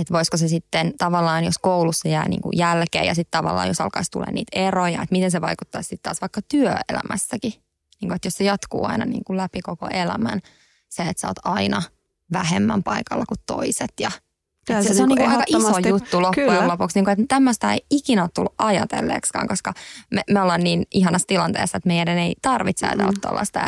[0.00, 4.10] että voisiko se sitten tavallaan, jos koulussa jää niinku jälkeen ja sitten tavallaan, jos alkaisi
[4.10, 7.52] tulla niitä eroja, että miten se vaikuttaa sitten taas vaikka työelämässäkin.
[8.00, 10.40] Niinku, että jos se jatkuu aina niinku läpi koko elämän,
[10.88, 11.82] se, että sä oot aina
[12.32, 14.10] vähemmän paikalla kuin toiset ja–
[14.66, 16.68] se, se, se on niin aika iso juttu loppujen Kyllä.
[16.68, 19.72] lopuksi, niin kuin, että tämmöistä ei ikinä ole tullut ajatelleeksikaan, koska
[20.10, 23.20] me, me ollaan niin ihanassa tilanteessa, että meidän ei tarvitse ajatella mm.
[23.20, 23.60] tuollaista.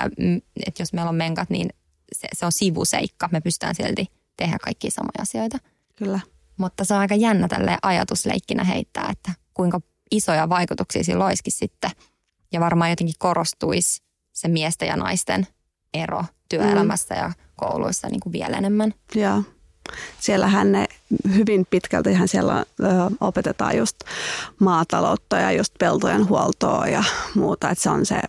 [0.67, 1.69] Että jos meillä on menkat, niin
[2.13, 3.29] se, se on sivuseikka.
[3.33, 5.59] Me pystytään silti tehdä kaikkia samoja asioita.
[5.97, 6.21] Kyllä.
[6.57, 9.81] Mutta se on aika jännä tälle ajatusleikkinä heittää, että kuinka
[10.11, 11.91] isoja vaikutuksia sillä olisikin sitten.
[12.53, 14.03] Ja varmaan jotenkin korostuisi
[14.33, 15.47] se miesten ja naisten
[15.95, 17.21] ero työelämässä mm.
[17.21, 18.95] ja kouluissa niin kuin vielä enemmän.
[19.15, 19.43] Joo
[20.20, 20.87] siellähän ne
[21.35, 22.64] hyvin pitkälti ihan siellä
[23.20, 23.97] opetetaan just
[24.61, 27.70] maataloutta ja just peltojen huoltoa ja muuta.
[27.70, 28.20] Että se on se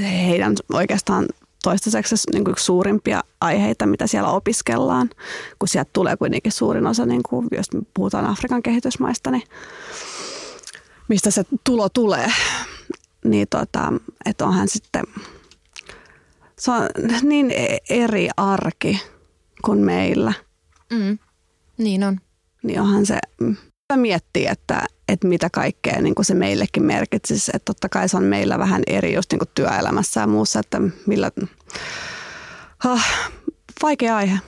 [0.00, 1.26] heidän oikeastaan
[1.62, 5.10] toistaiseksi niin kuin suurimpia aiheita, mitä siellä opiskellaan,
[5.58, 9.42] kun sieltä tulee kuitenkin suurin osa, niin kuin, jos puhutaan Afrikan kehitysmaista, niin
[11.08, 12.32] mistä se tulo tulee.
[13.24, 13.92] Niin tota,
[14.26, 15.04] että onhan sitten,
[16.58, 16.88] se on
[17.22, 19.00] niin e-, eri arki
[19.62, 20.32] kuin meillä–
[20.92, 21.18] Mm.
[21.78, 22.20] Niin on.
[22.62, 23.56] Niin onhan se, mm,
[23.96, 27.50] miettiä, että, että mitä kaikkea niin kuin se meillekin merkitsisi.
[27.54, 30.80] Että totta kai se on meillä vähän eri just niin kuin työelämässä ja muussa, että
[31.06, 31.30] millä,
[32.84, 33.02] oh,
[33.82, 34.38] vaikea aihe.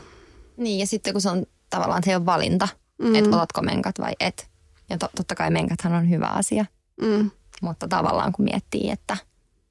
[0.57, 3.15] Niin ja sitten kun se on tavallaan se on valinta, mm.
[3.15, 4.49] että otatko menkat vai et.
[4.91, 6.65] Ja to, totta kai menkathan on hyvä asia.
[7.03, 7.31] Mm.
[7.63, 9.17] Mutta tavallaan kun miettii, että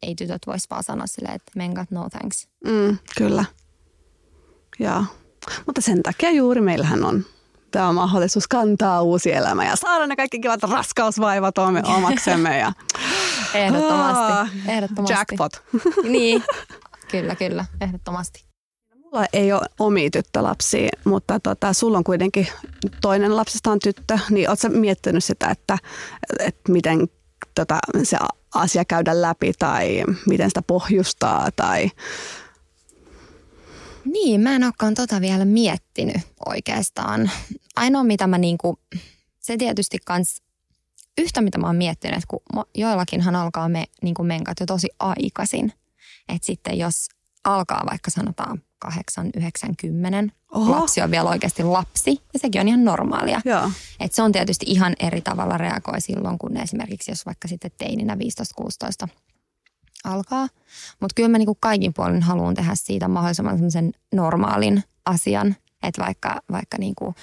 [0.01, 2.47] ei tytöt vois vaan sanoa silleen, että menkat no thanks.
[2.65, 3.45] Mm, kyllä.
[4.79, 5.03] Joo.
[5.65, 7.25] Mutta sen takia juuri meillähän on
[7.71, 11.57] tämä mahdollisuus kantaa uusi elämä ja saada ne kaikki kivat raskausvaivat
[11.97, 12.57] omaksemme.
[12.57, 12.73] Ja,
[13.53, 14.33] Ehdottomasti.
[14.33, 15.13] Ah, ehdottomasti.
[15.13, 15.51] jackpot.
[16.03, 16.43] Niin,
[17.11, 18.43] kyllä, kyllä, ehdottomasti.
[19.03, 22.47] Mulla ei ole omia tyttölapsia, mutta tota, sulla on kuitenkin
[23.01, 25.77] toinen lapsesta on tyttö, niin ootko miettinyt sitä, että,
[26.39, 27.07] että miten
[27.55, 28.17] tota, se
[28.55, 31.91] asia käydä läpi tai miten sitä pohjustaa tai
[34.05, 37.31] Niin, mä en olekaan tota vielä miettinyt oikeastaan.
[37.75, 38.79] Ainoa mitä mä niinku,
[39.39, 40.41] se tietysti kans,
[41.17, 45.73] yhtä mitä mä oon miettinyt, että kun joillakinhan alkaa me niinku menkat jo tosi aikaisin.
[46.29, 47.09] Että sitten jos
[47.43, 50.71] alkaa vaikka sanotaan 8, 9, 10, Oho.
[50.71, 53.41] lapsi on vielä oikeasti lapsi ja sekin on ihan normaalia.
[53.45, 53.71] Joo.
[53.99, 58.17] Et se on tietysti ihan eri tavalla reagoi silloin, kun esimerkiksi jos vaikka sitten teininä
[59.05, 59.07] 15-16
[60.03, 60.47] alkaa.
[60.99, 66.41] Mutta kyllä mä niinku kaikin puolin haluan tehdä siitä mahdollisimman semmoisen normaalin asian, että vaikka,
[66.51, 67.15] vaikka niinku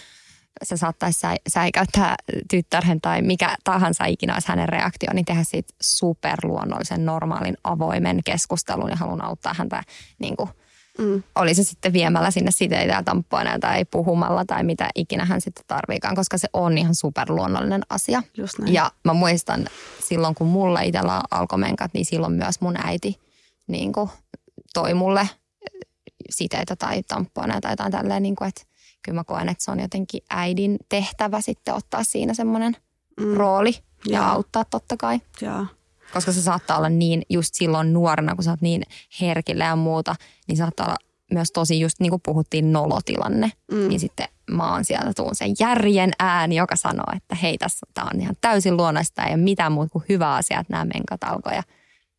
[0.62, 2.16] se saattaisi sä, säikäyttää
[2.50, 8.90] tyttären tai mikä tahansa ikinä olisi hänen reaktio, niin tehdä siitä superluonnollisen, normaalin, avoimen keskustelun
[8.90, 9.82] ja haluan auttaa häntä
[10.18, 10.50] niin kuin,
[10.98, 11.22] Mm.
[11.34, 15.64] oli se sitten viemällä sinne siteitä ja tamppoina tai puhumalla tai mitä ikinä hän sitten
[15.66, 18.22] tarviikaan, koska se on ihan superluonnollinen asia.
[18.36, 18.72] Just näin.
[18.72, 19.66] Ja mä muistan
[20.04, 23.18] silloin, kun mulla itsellä alkoi menkat, niin silloin myös mun äiti
[23.66, 24.10] niin kuin,
[24.74, 25.28] toi mulle
[26.30, 28.62] siteitä tai tamppoina tai jotain tälleen, niin kuin, että
[29.02, 32.76] kyllä mä koen, että se on jotenkin äidin tehtävä sitten ottaa siinä semmoinen
[33.20, 33.34] mm.
[33.34, 33.74] rooli
[34.06, 34.28] ja Joo.
[34.28, 35.20] auttaa totta kai.
[35.40, 35.66] Joo.
[36.14, 38.82] Koska se saattaa olla niin just silloin nuorena, kun sä oot niin
[39.20, 40.14] herkillä ja muuta,
[40.48, 40.96] niin saattaa olla
[41.32, 43.52] myös tosi just niin kuin puhuttiin nolotilanne.
[43.72, 43.88] Mm.
[43.88, 48.04] Niin sitten mä oon sieltä tuun sen järjen ääni, joka sanoo, että hei tässä tää
[48.14, 51.62] on ihan täysin luonnollista ja mitään muuta kuin hyvä asia, että nämä menkat alkoi ja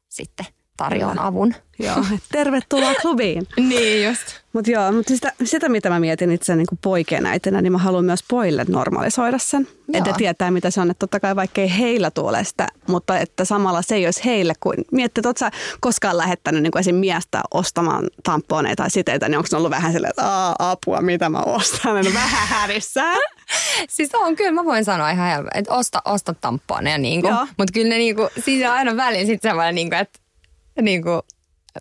[0.10, 0.46] sitten
[0.78, 1.56] tarjoan avun.
[1.80, 2.06] Joo.
[2.32, 3.48] Tervetuloa klubiin.
[3.70, 4.22] Niin just.
[4.54, 7.78] Mutta joo, mutta sitä, sitä, mitä mä mietin itse niin kuin poikien äitinä, niin mä
[7.78, 9.68] haluan myös pojille normalisoida sen.
[9.88, 9.98] Joo.
[9.98, 10.92] Että tietää, mitä se on.
[10.92, 14.54] Että totta kai vaikka ei heillä tule sitä, mutta että samalla se ei olisi heille
[14.60, 14.78] kuin...
[14.92, 16.96] Miettii, että ootko sä koskaan lähettänyt niin kuin esim.
[16.96, 21.30] miestä ostamaan tamponeita tai siteitä, niin onko se ollut vähän silleen, että Aa, apua, mitä
[21.30, 21.98] mä ostan?
[21.98, 23.18] En vähän hädissään.
[23.90, 27.22] Siis on, kyllä mä voin sanoa ihan helppo, että osta, osta tamponeja, niin
[27.58, 30.20] mutta kyllä ne niinku, siinä on aina väliin sitten semmoinen, niinku, että
[30.82, 31.10] niinku,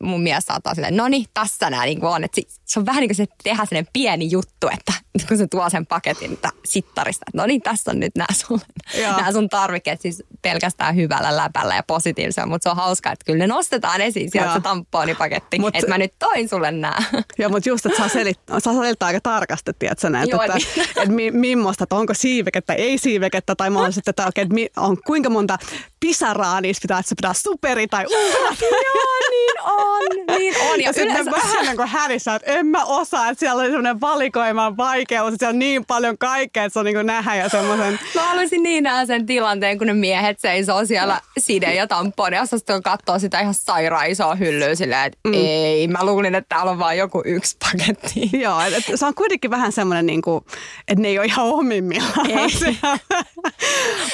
[0.02, 2.24] mun mies saattaa silleen, no niin, tässä nämä niinku on.
[2.24, 4.92] Et si- se on vähän niin kuin se tehdä sellainen pieni juttu, että
[5.28, 8.60] kun se tuo sen paketin että sittarista, että no niin, tässä on nyt nämä sun,
[9.16, 13.38] nämä sun tarvikkeet siis pelkästään hyvällä läpällä ja positiivisella, mutta se on hauskaa, että kyllä
[13.38, 16.96] ne nostetaan esiin sieltä se tamponipaketti, Mut- että mä nyt toin sulle nämä.
[17.38, 20.88] Joo, mutta just, että saa selittää, saa selittää aika tarkasti, tiedätkö, näin, Joo, että, niin.
[20.96, 24.96] että mi, millaista, että onko siivekettä, ei siivekettä, tai mahdollisesti, että, oikein, että mi- on
[25.06, 25.58] kuinka monta
[26.00, 28.64] pisaraa niistä pitää, että se pitää superi tai uhrata.
[28.64, 30.80] Joo, niin on, niin on.
[30.80, 31.30] Ja sitten yleensä...
[31.30, 35.38] vähän niin kuin härissä, että en mä osaa, että siellä on semmoinen valikoiman vaikeus, että
[35.38, 37.98] siellä on niin paljon kaikkea, että se on niin kuin nähdä ja semmoisen...
[38.14, 42.82] Mä haluaisin niin nähdä sen tilanteen, kun ne miehet seisoo siellä side- ja tamponeassa, sitten
[42.82, 45.34] katsoo sitä ihan sairaan isoa hyllyä silleen, että mm.
[45.34, 48.30] ei, mä luulin, että täällä on vain joku yksi paketti.
[48.44, 50.44] Joo, että et se on kuitenkin vähän semmoinen, niin kuin,
[50.88, 52.26] että ne ei ole ihan omimmillaan.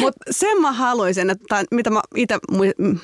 [0.01, 2.39] Mutta sen mä haluaisin, että tai mitä mä itse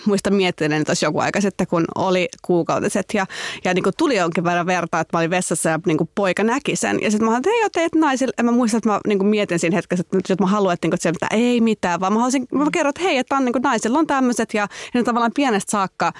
[0.07, 3.27] muistan miettineeni tuossa joku aika sitten, kun oli kuukautiset ja,
[3.65, 6.45] ja niin kuin tuli jonkin verran verta, että mä olin vessassa ja niin kuin poika
[6.45, 6.99] näki sen.
[7.03, 8.33] Ja sitten mä ajattelin, että hei, teet naisille.
[8.39, 10.87] Ja mä muistan, että mä niin kuin mietin siinä hetkessä, että, että mä haluan, että,
[10.87, 13.45] niin kuin, että se, ei mitään, vaan mä haluaisin, mä kerron, että hei, että on,
[13.45, 16.13] niin kuin, naisilla on tämmöiset ja, ja ne tavallaan pienestä saakka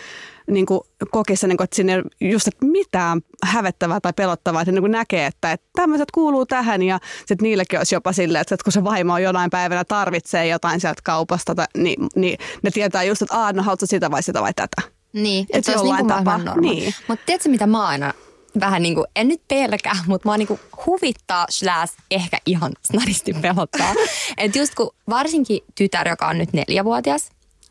[0.51, 4.83] niin kuin kokissa, niin kuin, että sinne just että mitään hävettävää tai pelottavaa, että niin
[4.83, 8.65] kuin näkee, että, että tämmöiset kuuluu tähän ja sitten niillekin olisi jopa silleen, että, että
[8.65, 13.03] kun se vaimo on jonain päivänä tarvitsee jotain sieltä kaupasta, tai, niin, niin ne tietää
[13.03, 14.97] just, että aah, no haluatko sitä vai sitä vai tätä.
[15.13, 16.61] Niin, Et että se olisi jollain niin kuin tapaa.
[16.61, 16.95] Niin.
[17.09, 18.15] Mutta tiedätkö, mitä mä aina
[18.61, 23.33] vähän niin kuin, en nyt pelkää, mutta mä niin kuin huvittaa slash ehkä ihan snadisti
[23.33, 23.95] pelottaa.
[24.39, 27.31] että just kun varsinkin tytär, joka on nyt neljävuotias,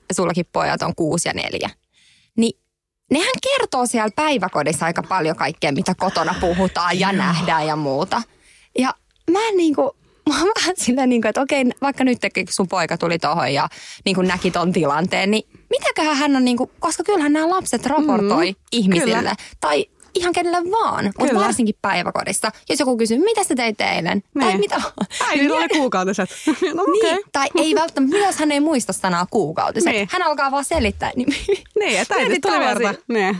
[0.10, 1.70] ja sullakin pojat on kuusi ja neljä,
[2.38, 2.60] niin
[3.12, 8.22] nehän kertoo siellä päiväkodissa aika paljon kaikkea, mitä kotona puhutaan ja nähdään ja muuta.
[8.80, 8.94] Ja
[9.32, 9.92] mä en niin kuin,
[10.30, 13.54] mä oon vähän silleen, niin kuin, että okei, vaikka nyt kun sun poika tuli tohon
[13.54, 13.68] ja
[14.06, 17.86] niin kuin näki ton tilanteen, niin mitäköhän hän on, niin kuin, koska kyllähän nämä lapset
[17.86, 19.16] raportoi mm, ihmisille.
[19.16, 19.36] kyllä.
[19.60, 21.46] Tai ihan kenelle vaan, mutta Kyllä.
[21.46, 22.52] varsinkin päiväkodissa.
[22.70, 24.24] Jos joku kysyy, mitä sä teit eilen?
[24.40, 24.60] Tai Niin.
[24.60, 24.82] mitä?
[25.28, 26.30] Äidillä oli kuukautiset.
[26.74, 27.14] no okei.
[27.14, 29.94] Niin, tai ei välttämättä, jos hän ei muista sanaa kuukautiset.
[29.94, 30.10] Niin.
[30.12, 31.12] Hän alkaa vaan selittää.
[31.16, 31.28] Niin,
[31.80, 32.94] Niin, että äiti tuli verta.
[33.08, 33.38] Niin.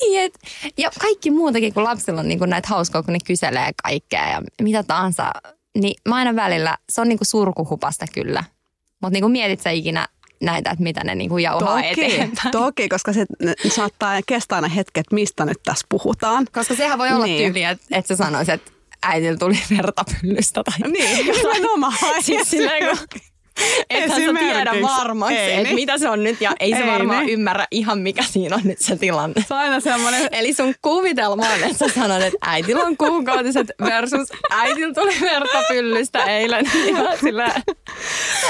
[0.00, 0.38] Niin, et,
[0.78, 4.82] ja kaikki muutakin, kun lapsilla on niinku näitä hauskoja, kun ne kyselee kaikkea ja mitä
[4.82, 5.30] tahansa.
[5.78, 8.44] Niin mä aina välillä, se on niinku surkuhupasta kyllä.
[9.02, 10.08] Mutta niinku mietit sä ikinä
[10.42, 12.50] näitä, että mitä ne niinku jauhaa Toki, eteenpäin.
[12.52, 13.26] toki, koska se
[13.68, 16.46] saattaa kestää aina hetket, mistä nyt tässä puhutaan.
[16.52, 17.44] Koska sehän voi olla Niin.
[17.52, 18.70] tyyliä, että, että sä sanoisit, että
[19.02, 21.94] äitillä tuli verta pyllystä tai Niin, nimenomaan.
[22.22, 23.20] Siis silleen, kun
[23.90, 25.74] Ethän sä tiedä varmaksi, Ei että niin.
[25.74, 27.32] mitä se on nyt ja ei se Ei varmaan niin.
[27.34, 29.44] ymmärrä ihan mikä siinä on nyt se tilanne.
[29.48, 33.66] Se on aina semmoinen, Eli sun kuvitelma on, että sä sanot, että äitillä on kuukautiset
[33.80, 36.70] versus äitillä tuli verta pyllystä eilen.
[36.94, 37.54] Ja sillä,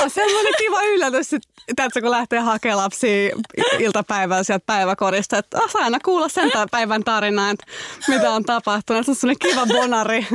[0.03, 1.33] on semmoinen kiva yllätys,
[1.69, 3.37] että kun lähtee hakemaan lapsia
[3.79, 7.67] iltapäivällä sieltä päiväkodista, että saa aina kuulla sen päivän tarinaa, että
[8.09, 9.05] mitä on tapahtunut.
[9.05, 10.27] Se on semmoinen kiva bonari,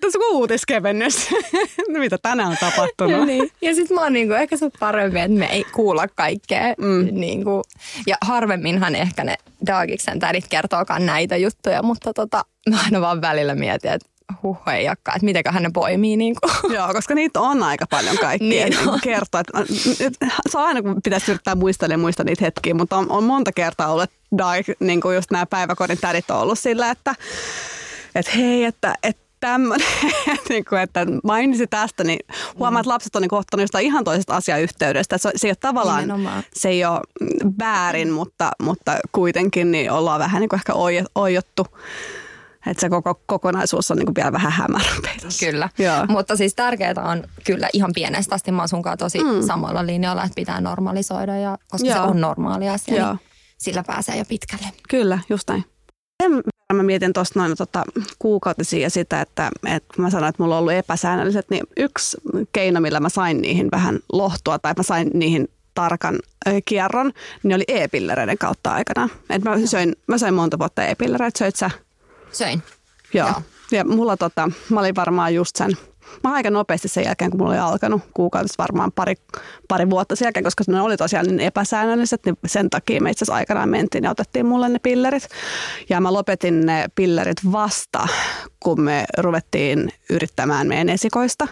[0.00, 1.28] tässä kuin uutiskevennys,
[1.88, 3.26] mitä tänään on tapahtunut.
[3.26, 3.52] niin.
[3.62, 6.74] Ja sit mä oon niinku, ehkä se parempi, että me ei kuulla kaikkea.
[6.78, 7.08] Mm.
[7.10, 7.62] Niinku.
[8.06, 13.54] Ja harvemminhan ehkä ne Daagiksen tädit kertookaan näitä juttuja, mutta tota, mä aina vaan välillä
[13.54, 14.08] mietin, että
[14.42, 16.16] huh, ei jakka, että mitenköhän ne poimii.
[16.16, 16.40] Niinku.
[16.74, 19.00] Joo, koska niitä on aika paljon kaikkia Niin niin on.
[19.00, 19.40] kertoa.
[19.40, 19.64] Että
[20.50, 23.52] se on aina, kun pitäisi yrittää muistella ja muistaa niitä hetkiä, mutta on, on monta
[23.52, 24.10] kertaa ollut,
[24.80, 27.14] niin kuin just nämä päiväkodin tädit on ollut sillä, että,
[28.14, 29.86] että hei, että, että tämmöinen,
[30.48, 32.18] niin kuin, että mainitsi tästä, niin
[32.58, 35.18] huomaa, että lapset on niin ottanut jostain ihan toisesta asiayhteydestä.
[35.18, 36.42] Se, se ei ole tavallaan, Nimenomaan.
[36.52, 37.00] se ei ole
[37.58, 41.66] väärin, mutta, mutta kuitenkin niin ollaan vähän niin kuin ehkä oijo- oijottu.
[42.66, 44.68] Että se koko kokonaisuus on niin kuin vielä vähän
[45.22, 45.46] tossa.
[45.46, 46.06] Kyllä, Joo.
[46.08, 48.52] mutta siis tärkeää on kyllä ihan pienestä asti.
[48.52, 49.46] Mä oon sunkaan tosi mm.
[49.46, 51.96] samalla linjalla, että pitää normalisoida, ja, koska Joo.
[51.96, 53.12] se on normaali asia, Joo.
[53.12, 53.20] niin
[53.58, 54.66] sillä pääsee jo pitkälle.
[54.88, 55.64] Kyllä, just näin.
[56.72, 57.84] Mä mietin tuosta noin tota,
[58.18, 62.16] kuukautisia ja sitä, että, että kun mä sanoin, että mulla on ollut epäsäännölliset, niin yksi
[62.52, 66.18] keino, millä mä sain niihin vähän lohtua tai mä sain niihin tarkan
[66.64, 69.08] kierron, niin oli e-pillereiden kautta aikana.
[69.30, 71.70] Et mä, söin, mä söin monta vuotta e-pillereitä, söit sä?
[72.32, 72.62] Söin.
[73.14, 73.28] Joo.
[73.28, 73.42] Joo.
[73.70, 75.70] Ja mulla tota, mä olin varmaan just sen,
[76.24, 79.14] mä aika nopeasti sen jälkeen, kun mulla oli alkanut kuukautista varmaan pari,
[79.68, 83.24] pari vuotta sen jälkeen, koska ne oli tosiaan niin epäsäännölliset, niin sen takia me itse
[83.24, 85.28] asiassa aikanaan mentiin ja otettiin mulle ne pillerit.
[85.88, 88.08] Ja mä lopetin ne pillerit vasta,
[88.60, 91.48] kun me ruvettiin yrittämään meidän esikoista,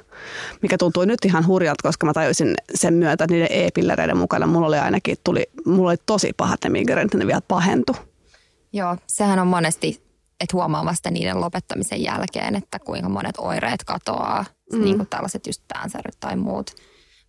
[0.63, 4.67] mikä tuntui nyt ihan hurjalta, koska mä tajusin sen myötä, että niiden e-pillereiden mukana mulla
[4.67, 7.97] oli ainakin, tuli, mulla oli tosi pahat ne migreenit, ne vielä pahentu.
[8.73, 10.03] Joo, sehän on monesti,
[10.41, 14.85] että huomaa vasta niiden lopettamisen jälkeen, että kuinka monet oireet katoaa, mm.
[14.85, 16.71] niin kuin tällaiset just päänsäryt tai muut.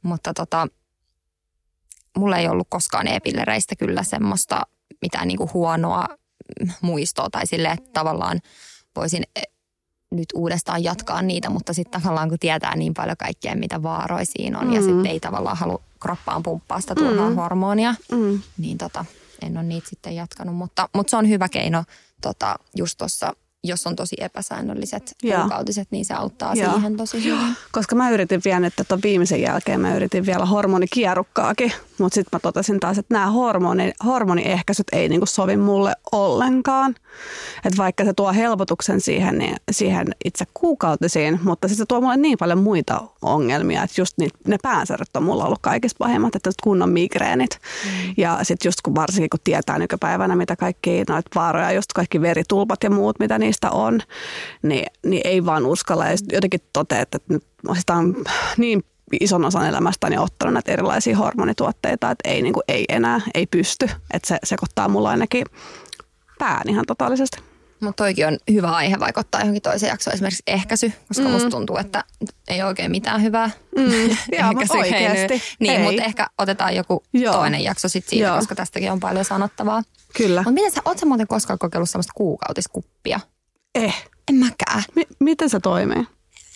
[0.01, 0.67] Mutta tota,
[2.17, 4.61] mulla ei ollut koskaan e-pillereistä kyllä semmoista
[5.01, 6.05] mitään niin kuin huonoa
[6.81, 8.41] muistoa tai sille, että tavallaan
[8.95, 9.43] voisin eh,
[10.11, 14.59] nyt uudestaan jatkaa niitä, mutta sitten tavallaan kun tietää niin paljon kaikkea, mitä vaaroja siinä
[14.59, 14.73] on mm.
[14.73, 17.35] ja sitten ei tavallaan halua kroppaan pumppaa sitä turhaa mm.
[17.35, 18.39] hormonia, Mm.
[18.57, 19.05] niin tota,
[19.45, 20.55] en ole niitä sitten jatkanut.
[20.55, 21.83] Mutta, mutta se on hyvä keino
[22.21, 25.39] tota, just tuossa, jos on tosi epäsäännölliset Joo.
[25.39, 26.73] kuukautiset, niin se auttaa Joo.
[26.73, 27.55] siihen tosi hyvin.
[27.71, 32.39] Koska mä yritin vielä nyt, että viimeisen jälkeen mä yritin vielä hormonikierukkaakin, mutta sitten mä
[32.39, 36.95] totesin taas, että nämä hormoni, hormoniehkäisyt ei niinku sovi mulle ollenkaan.
[37.65, 42.17] Että vaikka se tuo helpotuksen siihen, niin, siihen itse kuukautisiin, mutta sitten se tuo mulle
[42.17, 46.51] niin paljon muita ongelmia, että just niitä, ne päänsärjet on mulla ollut kaikista pahimmat, että
[46.63, 47.59] kunnon migreenit.
[47.85, 48.13] Mm.
[48.17, 52.83] Ja sitten just kun varsinkin kun tietää nykypäivänä, mitä kaikki noita vaaroja, just kaikki veritulpat
[52.83, 53.99] ja muut, mitä niistä on,
[54.61, 56.05] niin, niin ei vaan uskalla.
[56.05, 57.43] Ja jotenkin toteaa, että nyt
[57.77, 58.15] sitä on
[58.57, 58.83] niin
[59.21, 63.89] ison osan elämästäni ottanut näitä erilaisia hormonituotteita, että ei, niin kuin, ei enää, ei pysty.
[64.13, 65.45] Että se sekoittaa mulla ainakin
[66.39, 67.37] pään ihan totaalisesti.
[67.79, 71.29] Mutta toikin on hyvä aihe vaikuttaa johonkin toiseen jaksoon, esimerkiksi ehkäisy, koska mm.
[71.31, 72.03] musta tuntuu, että
[72.47, 73.91] ei oikein mitään hyvää Mm.
[74.31, 75.11] Ehkäisykeinoja.
[75.11, 75.41] oikeasti.
[75.59, 77.33] Niin, mutta ehkä otetaan joku Joo.
[77.33, 78.35] toinen jakso sit siitä, Joo.
[78.35, 79.83] koska tästäkin on paljon sanottavaa.
[80.17, 80.39] Kyllä.
[80.41, 83.19] Mutta miten sä, oot sä muuten koskaan kokeillut sellaista kuukautiskuppia?
[83.75, 84.05] Eh.
[84.29, 84.83] En mäkään.
[84.95, 86.07] Mi- miten se toimii?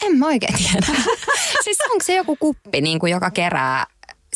[0.05, 0.85] En mä oikein tiedä.
[1.63, 3.85] siis onko se joku kuppi, niin kuin, joka kerää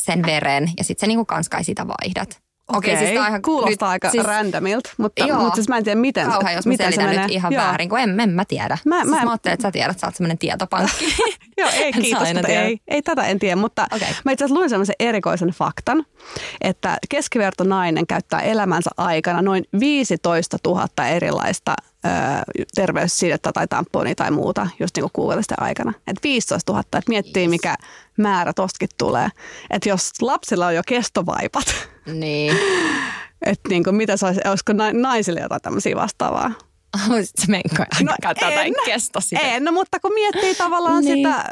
[0.00, 2.44] sen veren ja sitten sä niin kuin kans kai sitä vaihdat?
[2.76, 5.38] Okei, siis tää on ihan, Kuulostaa nyt- aika siis, randomilta, mutta, Joo.
[5.40, 7.22] mutta siis mä en tiedä miten, Kauha, jos miten se menee.
[7.22, 7.62] nyt ihan Joo.
[7.64, 8.78] väärin, kun en, en mä tiedä.
[8.84, 11.14] Mä- Mä, siis mä en- mä ajattelin, että sä tiedät, sä oot semmoinen tietopankki.
[11.58, 12.62] Joo, ei kiitos, mutta tiedä.
[12.62, 14.08] ei, ei tätä en tiedä, mutta Okei.
[14.24, 16.04] mä itse asiassa luin sellaisen erikoisen faktan,
[16.60, 21.74] että keskiverto nainen käyttää elämänsä aikana noin 15 000 erilaista
[22.74, 25.92] terveyssidettä tai tamponia tai muuta just niin kuukautisten aikana.
[26.06, 27.74] Et 15 000, että miettii mikä
[28.18, 29.28] määrä tostakin tulee.
[29.70, 31.64] Että jos lapsilla on jo kestovaipat,
[32.06, 32.56] niin.
[33.46, 36.50] että niin kuin mitä se olisi, olisiko na- naisille jotain tämmöisiä vastaavaa?
[36.94, 38.52] Haluaisit sä menkoja No käyttää en.
[38.54, 39.48] jotain kestosidettä?
[39.48, 41.16] En, no, mutta kun miettii tavallaan Niin.
[41.28, 41.44] sitä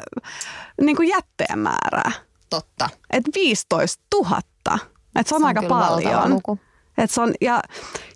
[0.80, 2.12] niin kuin jätteen määrää.
[2.50, 2.88] Totta.
[3.10, 4.38] että 15 000.
[4.38, 6.30] Että se on, Se on aika paljon.
[6.30, 6.58] luku.
[7.02, 7.62] Et se on, ja,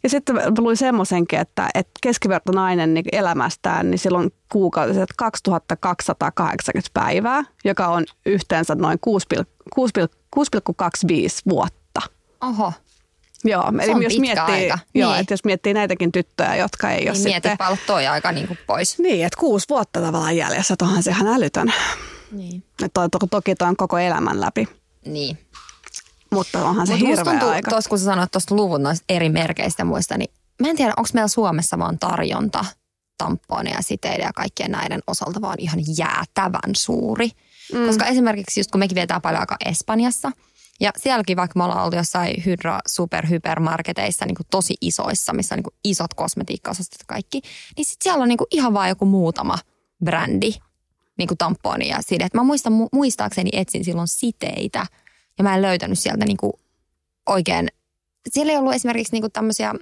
[0.03, 6.91] ja sitten mä luin semmoisenkin, että, että keskiverto nainen niin elämästään, niin silloin kuukautiset 2280
[6.95, 8.99] päivää, joka on yhteensä noin
[10.37, 11.13] 6,25
[11.49, 12.01] vuotta.
[12.43, 12.73] Oho,
[13.45, 14.79] Joo, eli jos pitkä miettii, aika.
[14.95, 15.21] joo, Niin.
[15.21, 17.33] että jos miettii näitäkin tyttöjä, jotka ei ole niin sitten...
[17.33, 18.99] mietipä olla toi aika niin kuin pois.
[18.99, 21.73] Niin, että kuusi vuotta tavallaan jäljessä, että onhan se ihan älytön.
[22.33, 22.63] Niin.
[22.85, 24.69] Että to, toki toi on koko elämän läpi,
[25.05, 25.39] niin.
[26.31, 27.71] Mutta onhan se musta hirveä tuntuu, aika.
[27.71, 31.11] tuossa kun sä sanoit tuosta luvun noista eri merkeistä muista, niin mä en tiedä, onko
[31.15, 32.65] meillä Suomessa vaan tarjonta
[33.19, 37.31] tamponeja, siteiden ja kaikkien näiden osalta vaan ihan jäätävän suuri.
[37.73, 37.87] Mm.
[37.87, 40.33] Koska esimerkiksi just kun mekin vietään paljon aikaa Espanjassa,
[40.81, 45.55] ja sielläkin vaikka me ollaan oltu jossain hydro super hypermarketeissa niin kuin tosi isoissa, missä
[45.55, 47.41] on niin kuin isot kosmetiikkaosastot kaikki,
[47.77, 49.59] niin sit siellä on niin kuin ihan vaan joku muutama
[50.05, 50.51] brändi,
[51.19, 52.35] niin kuin tamponi ja sidet.
[52.35, 54.87] Mä muistan, mu- muistaakseni etsin silloin siteitä
[55.39, 56.53] ja mä en löytänyt sieltä niin kuin
[57.27, 57.69] oikein,
[58.31, 59.75] siellä ei ollut esimerkiksi niin kuin tämmöisiä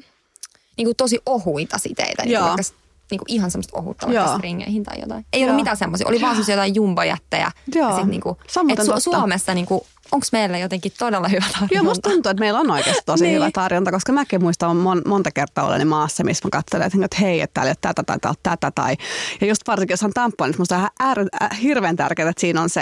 [0.76, 2.44] niin kuin tosi ohuita siteitä, niin Joo.
[2.44, 2.62] vaikka
[3.10, 4.36] niin kuin ihan semmoista ohutta vaikka Joo.
[4.36, 5.26] stringeihin tai jotain.
[5.32, 5.46] Ei Joo.
[5.46, 7.50] ollut mitään semmoisia, oli vaan semmoisia jotain jumbojättejä.
[7.74, 7.90] Joo.
[7.90, 9.00] Ja sit niin muuten et Su- totta.
[9.00, 9.80] Suomessa niin kuin,
[10.14, 11.74] onko meillä jotenkin todella hyvä tarjonta?
[11.74, 13.34] Joo, musta tuntuu, että meillä on oikeasti tosi Niin.
[13.34, 17.40] hyvä tarjonta, koska mäkin muistan mon, monta kertaa oleni maassa, missä mä katselen, että, hei,
[17.40, 18.70] että täällä ei ole tätä tai täällä tätä.
[18.74, 18.96] Tai,
[19.40, 22.40] ja just varsinkin, jos on tamponi, niin musta on ihan äär, äh, hirveän tärkeää, että
[22.40, 22.80] siinä on se,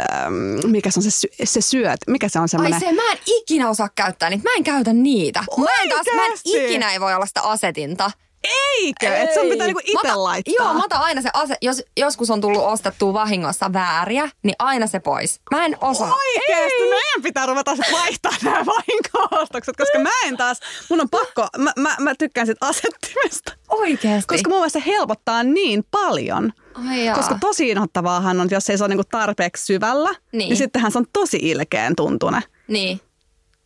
[0.00, 2.80] ähm, mikä se on se, sy, se syöt, mikä se on Ai semmoinen.
[2.80, 4.42] se, mä en ikinä osaa käyttää niitä.
[4.48, 5.44] Mä en käytä niitä.
[5.58, 8.10] Mä en taas, mä en ikinä ei voi olla sitä asetinta.
[8.44, 9.16] Eikö?
[9.16, 10.54] Että sun pitää niinku itse laittaa.
[10.66, 14.86] Joo, mä otan aina se ase, jos joskus on tullut ostettua vahingossa vääriä, niin aina
[14.86, 15.40] se pois.
[15.50, 16.14] Mä en osaa.
[16.14, 21.46] Oikeesti, meidän pitää ruveta sit vaihtaa nämä vahinko-ostokset, koska mä en taas, mun on pakko,
[21.58, 23.52] mä, mä, mä tykkään sit asettimesta.
[23.68, 24.34] Oikeesti.
[24.34, 26.52] Koska mun mielestä se helpottaa niin paljon.
[26.88, 27.16] Ai jaa.
[27.16, 30.38] Koska tosi inhottavaahan on, jos ei se ole niinku tarpeeksi syvällä, niin.
[30.38, 30.56] Niin.
[30.56, 32.40] sittenhän se on tosi ilkeän tuntune.
[32.68, 33.00] Niin,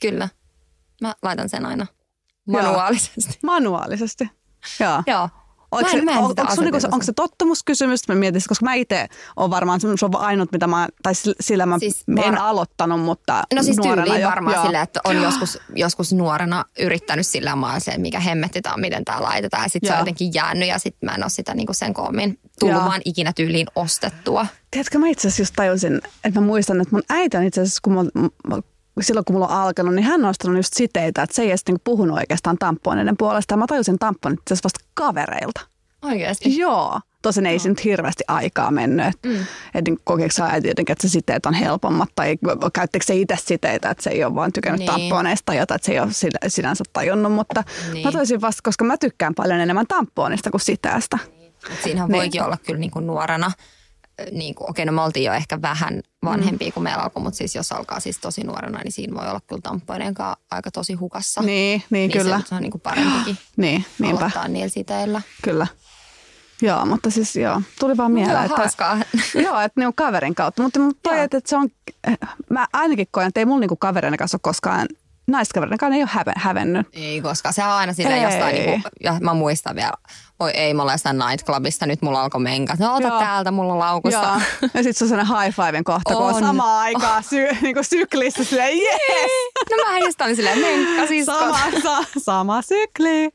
[0.00, 0.28] kyllä.
[1.00, 1.86] Mä laitan sen aina
[2.46, 3.38] manuaalisesti.
[3.42, 4.30] Manuaalisesti.
[4.80, 5.02] Joo.
[5.06, 5.28] Joo.
[5.70, 8.08] Onko Mä se, mä on, onko, se, niinku, se- onko se tottumuskysymys?
[8.08, 11.66] Mä mietin, koska mä itse on varmaan, se on ainut, mitä mä, tai sillä- sillä
[11.66, 14.28] mä Siis siis en var- aloittanut, mutta No siis nuorena tyyliin jo.
[14.28, 14.64] varmaan Joo.
[14.64, 19.04] silleen, että on joskus, joskus nuorena yrittänyt sillä maalla se, mikä hemmetti tämä on, miten
[19.04, 19.62] tämä laitetaan.
[19.62, 22.38] Ja sitten se on jotenkin jäänyt ja sitten mä en ole sitä niinku sen koommin
[22.60, 22.86] tullut Joo.
[22.86, 24.46] vaan ikinä tyyliin ostettua.
[24.70, 27.80] Tiedätkö, mä itse asiassa just tajusin, että mä muistan, että mun äiti on itse asiassa,
[27.84, 28.62] kun mulla, m-
[29.04, 31.62] silloin kun mulla on alkanut, niin hän on ostanut just siteitä, että se ei edes
[31.68, 33.52] niinku puhunut oikeastaan tamponeiden puolesta.
[33.52, 35.60] Ja mä tajusin tamponit itse vasta kavereilta.
[36.02, 36.58] Oikeasti.
[36.58, 37.00] Joo.
[37.22, 39.14] Tosin ei siinä nyt hirveästi aikaa mennyt.
[39.26, 39.36] Mm.
[39.74, 42.36] et, niin kokeeko äiti jotenkin, että se siteet on helpommat tai
[42.72, 44.94] käyttekö se itse siteitä, että se ei ole vaan tykännyt Niin.
[44.94, 45.10] niin.
[45.10, 47.32] tamponeista tai jotain, että se ei ole sin- sinänsä tajunnut.
[47.32, 47.92] Mutta Niin.
[47.94, 48.06] niin.
[48.06, 51.18] mä toisin vasta, koska mä tykkään paljon enemmän tamponista kuin siteestä.
[51.70, 52.20] Mut siinähän Niin.
[52.22, 53.50] voikin olla kyllä niinku nuorena,
[54.32, 57.54] niin kuin, okei, no me oltiin jo ehkä vähän vanhempia kuin meillä alkoi, mutta siis
[57.54, 61.42] jos alkaa siis tosi nuorena, niin siinä voi olla kyllä tampoinen kanssa aika tosi hukassa.
[61.42, 62.40] Niin, niin, kyllä.
[62.40, 65.22] Se, se on niinku parempikin Niin, niinpä, aloittaa niillä siteillä.
[65.42, 65.66] kyllä.
[66.62, 68.98] Joo, mutta siis joo, tuli vaan mieleen, Hyvä, että, hauskaa.
[69.44, 70.62] joo, että niinku kaverin kautta.
[70.62, 71.24] Mutta, mutta toi, Joo.
[71.24, 71.68] että, että se on,
[72.50, 74.88] mä ainakin koen, että ei mulla niinku kavereiden kanssa ole koskaan,
[75.26, 76.86] naiskavereiden kanssa ei ole häve, hävennyt.
[76.92, 78.22] Ei, koska se on aina sille Ei.
[78.22, 79.92] jostain, niinku, ja mä muistan vielä,
[80.40, 82.78] voi ei, mä olen jostain nightclubista, nyt mulla alkoi menkat.
[82.78, 83.18] No ota Joo.
[83.18, 84.18] täältä, mulla on laukussa.
[84.18, 84.70] Joo.
[84.74, 86.40] Ja sitten se on sellainen high fiven kohta, kun on On.
[86.40, 89.30] samaan aikaan sy, niinku syklissä silleen, yes!
[89.70, 91.26] No mä just olin silleen, menkka siis.
[91.26, 93.30] Sama, sa, sama sykli.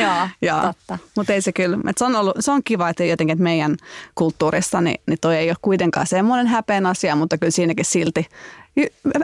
[0.00, 0.60] Joo, Joo.
[0.60, 0.98] totta.
[1.16, 3.76] Mutta ei se kyllä, et se, on ollut, se on kiva, että jotenkin että meidän
[4.14, 8.26] kulttuurissa niin, niin toi ei ole kuitenkaan semmoinen häpeän asia, mutta kyllä siinäkin silti.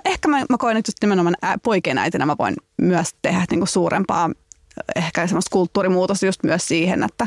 [0.04, 4.30] Ehkä mä, mä koen, että just nimenomaan poikien äitinä mä voin myös tehdä niinku suurempaa
[4.96, 7.26] ehkä semmoista kulttuurimuutosta just myös siihen, että,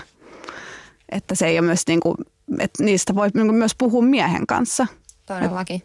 [1.09, 2.15] että se ei ole myös niinku,
[2.59, 4.87] että niistä voi niinku myös puhua miehen kanssa.
[5.25, 5.81] Todellakin.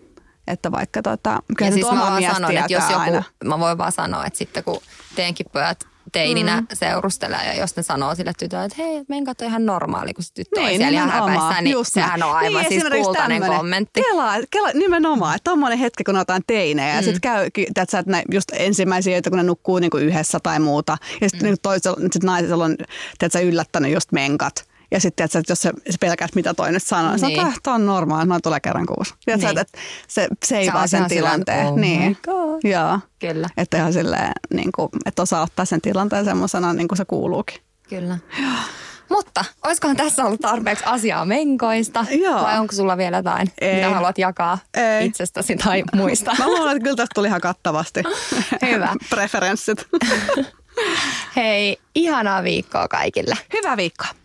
[0.47, 3.23] Että vaikka tota, kyllä Ja siis mä vaan sanon, että jos joku, aina.
[3.45, 4.81] mä voin vaan sanoa, että sitten kun
[5.15, 6.67] teidänkin pojat teininä mm.
[6.73, 10.35] seurustelee ja jos ne sanoo sille tytölle, että hei, meidän katso ihan normaali, kun se
[10.35, 13.57] tyttö Niin, on siellä ihan häpäissään, niin Just sehän on aivan Niin, siis kultainen tämmönen.
[13.59, 14.03] kommentti.
[14.03, 17.05] Kela, kela, nimenomaan, että tommonen hetki, kun otetaan teinejä ja mm.
[17.05, 20.99] sitten käy, että sä, että just ensimmäisiä, joita kun ne nukkuu niinku yhdessä tai muuta.
[21.21, 21.45] Ja sitten mm.
[21.45, 22.77] niinku toisella, sit naisella on
[23.19, 24.70] tiedätkö, yllättänyt just menkat.
[24.91, 27.23] Ja sitten, että jos se, pelkäät, mitä toi nyt sanoo, niin.
[27.23, 27.37] Niin.
[27.41, 29.15] se on, että on normaali, noin tulee kerran kuussa.
[29.27, 29.47] Ja Niin.
[29.49, 29.59] niin.
[29.59, 31.67] että se, se ei Se vaan on sen tilanteen.
[31.67, 32.17] oh niin.
[32.65, 33.01] Joo.
[33.19, 37.05] Kyllä, Että ihan silleen, niin kuin, että osaa ottaa sen tilanteen semmoisena, niin kuin se
[37.05, 37.61] kuuluukin.
[37.89, 38.19] kyllä.
[39.09, 42.07] Mutta olisikohan tässä ollut tarpeeksi asiaa menkoista?
[42.11, 42.43] Joo.
[42.43, 43.75] Vai onko sulla vielä jotain, Ei.
[43.75, 45.07] mitä haluat jakaa Ei.
[45.07, 46.33] itsestäsi tai muista?
[46.39, 48.03] Mä luulen, että kyllä tästä tuli ihan kattavasti.
[48.71, 48.89] Hyvä.
[49.11, 49.87] Preferenssit.
[51.37, 53.35] Hei, ihanaa viikkoa kaikille.
[53.53, 54.09] Hyvää viikkoa.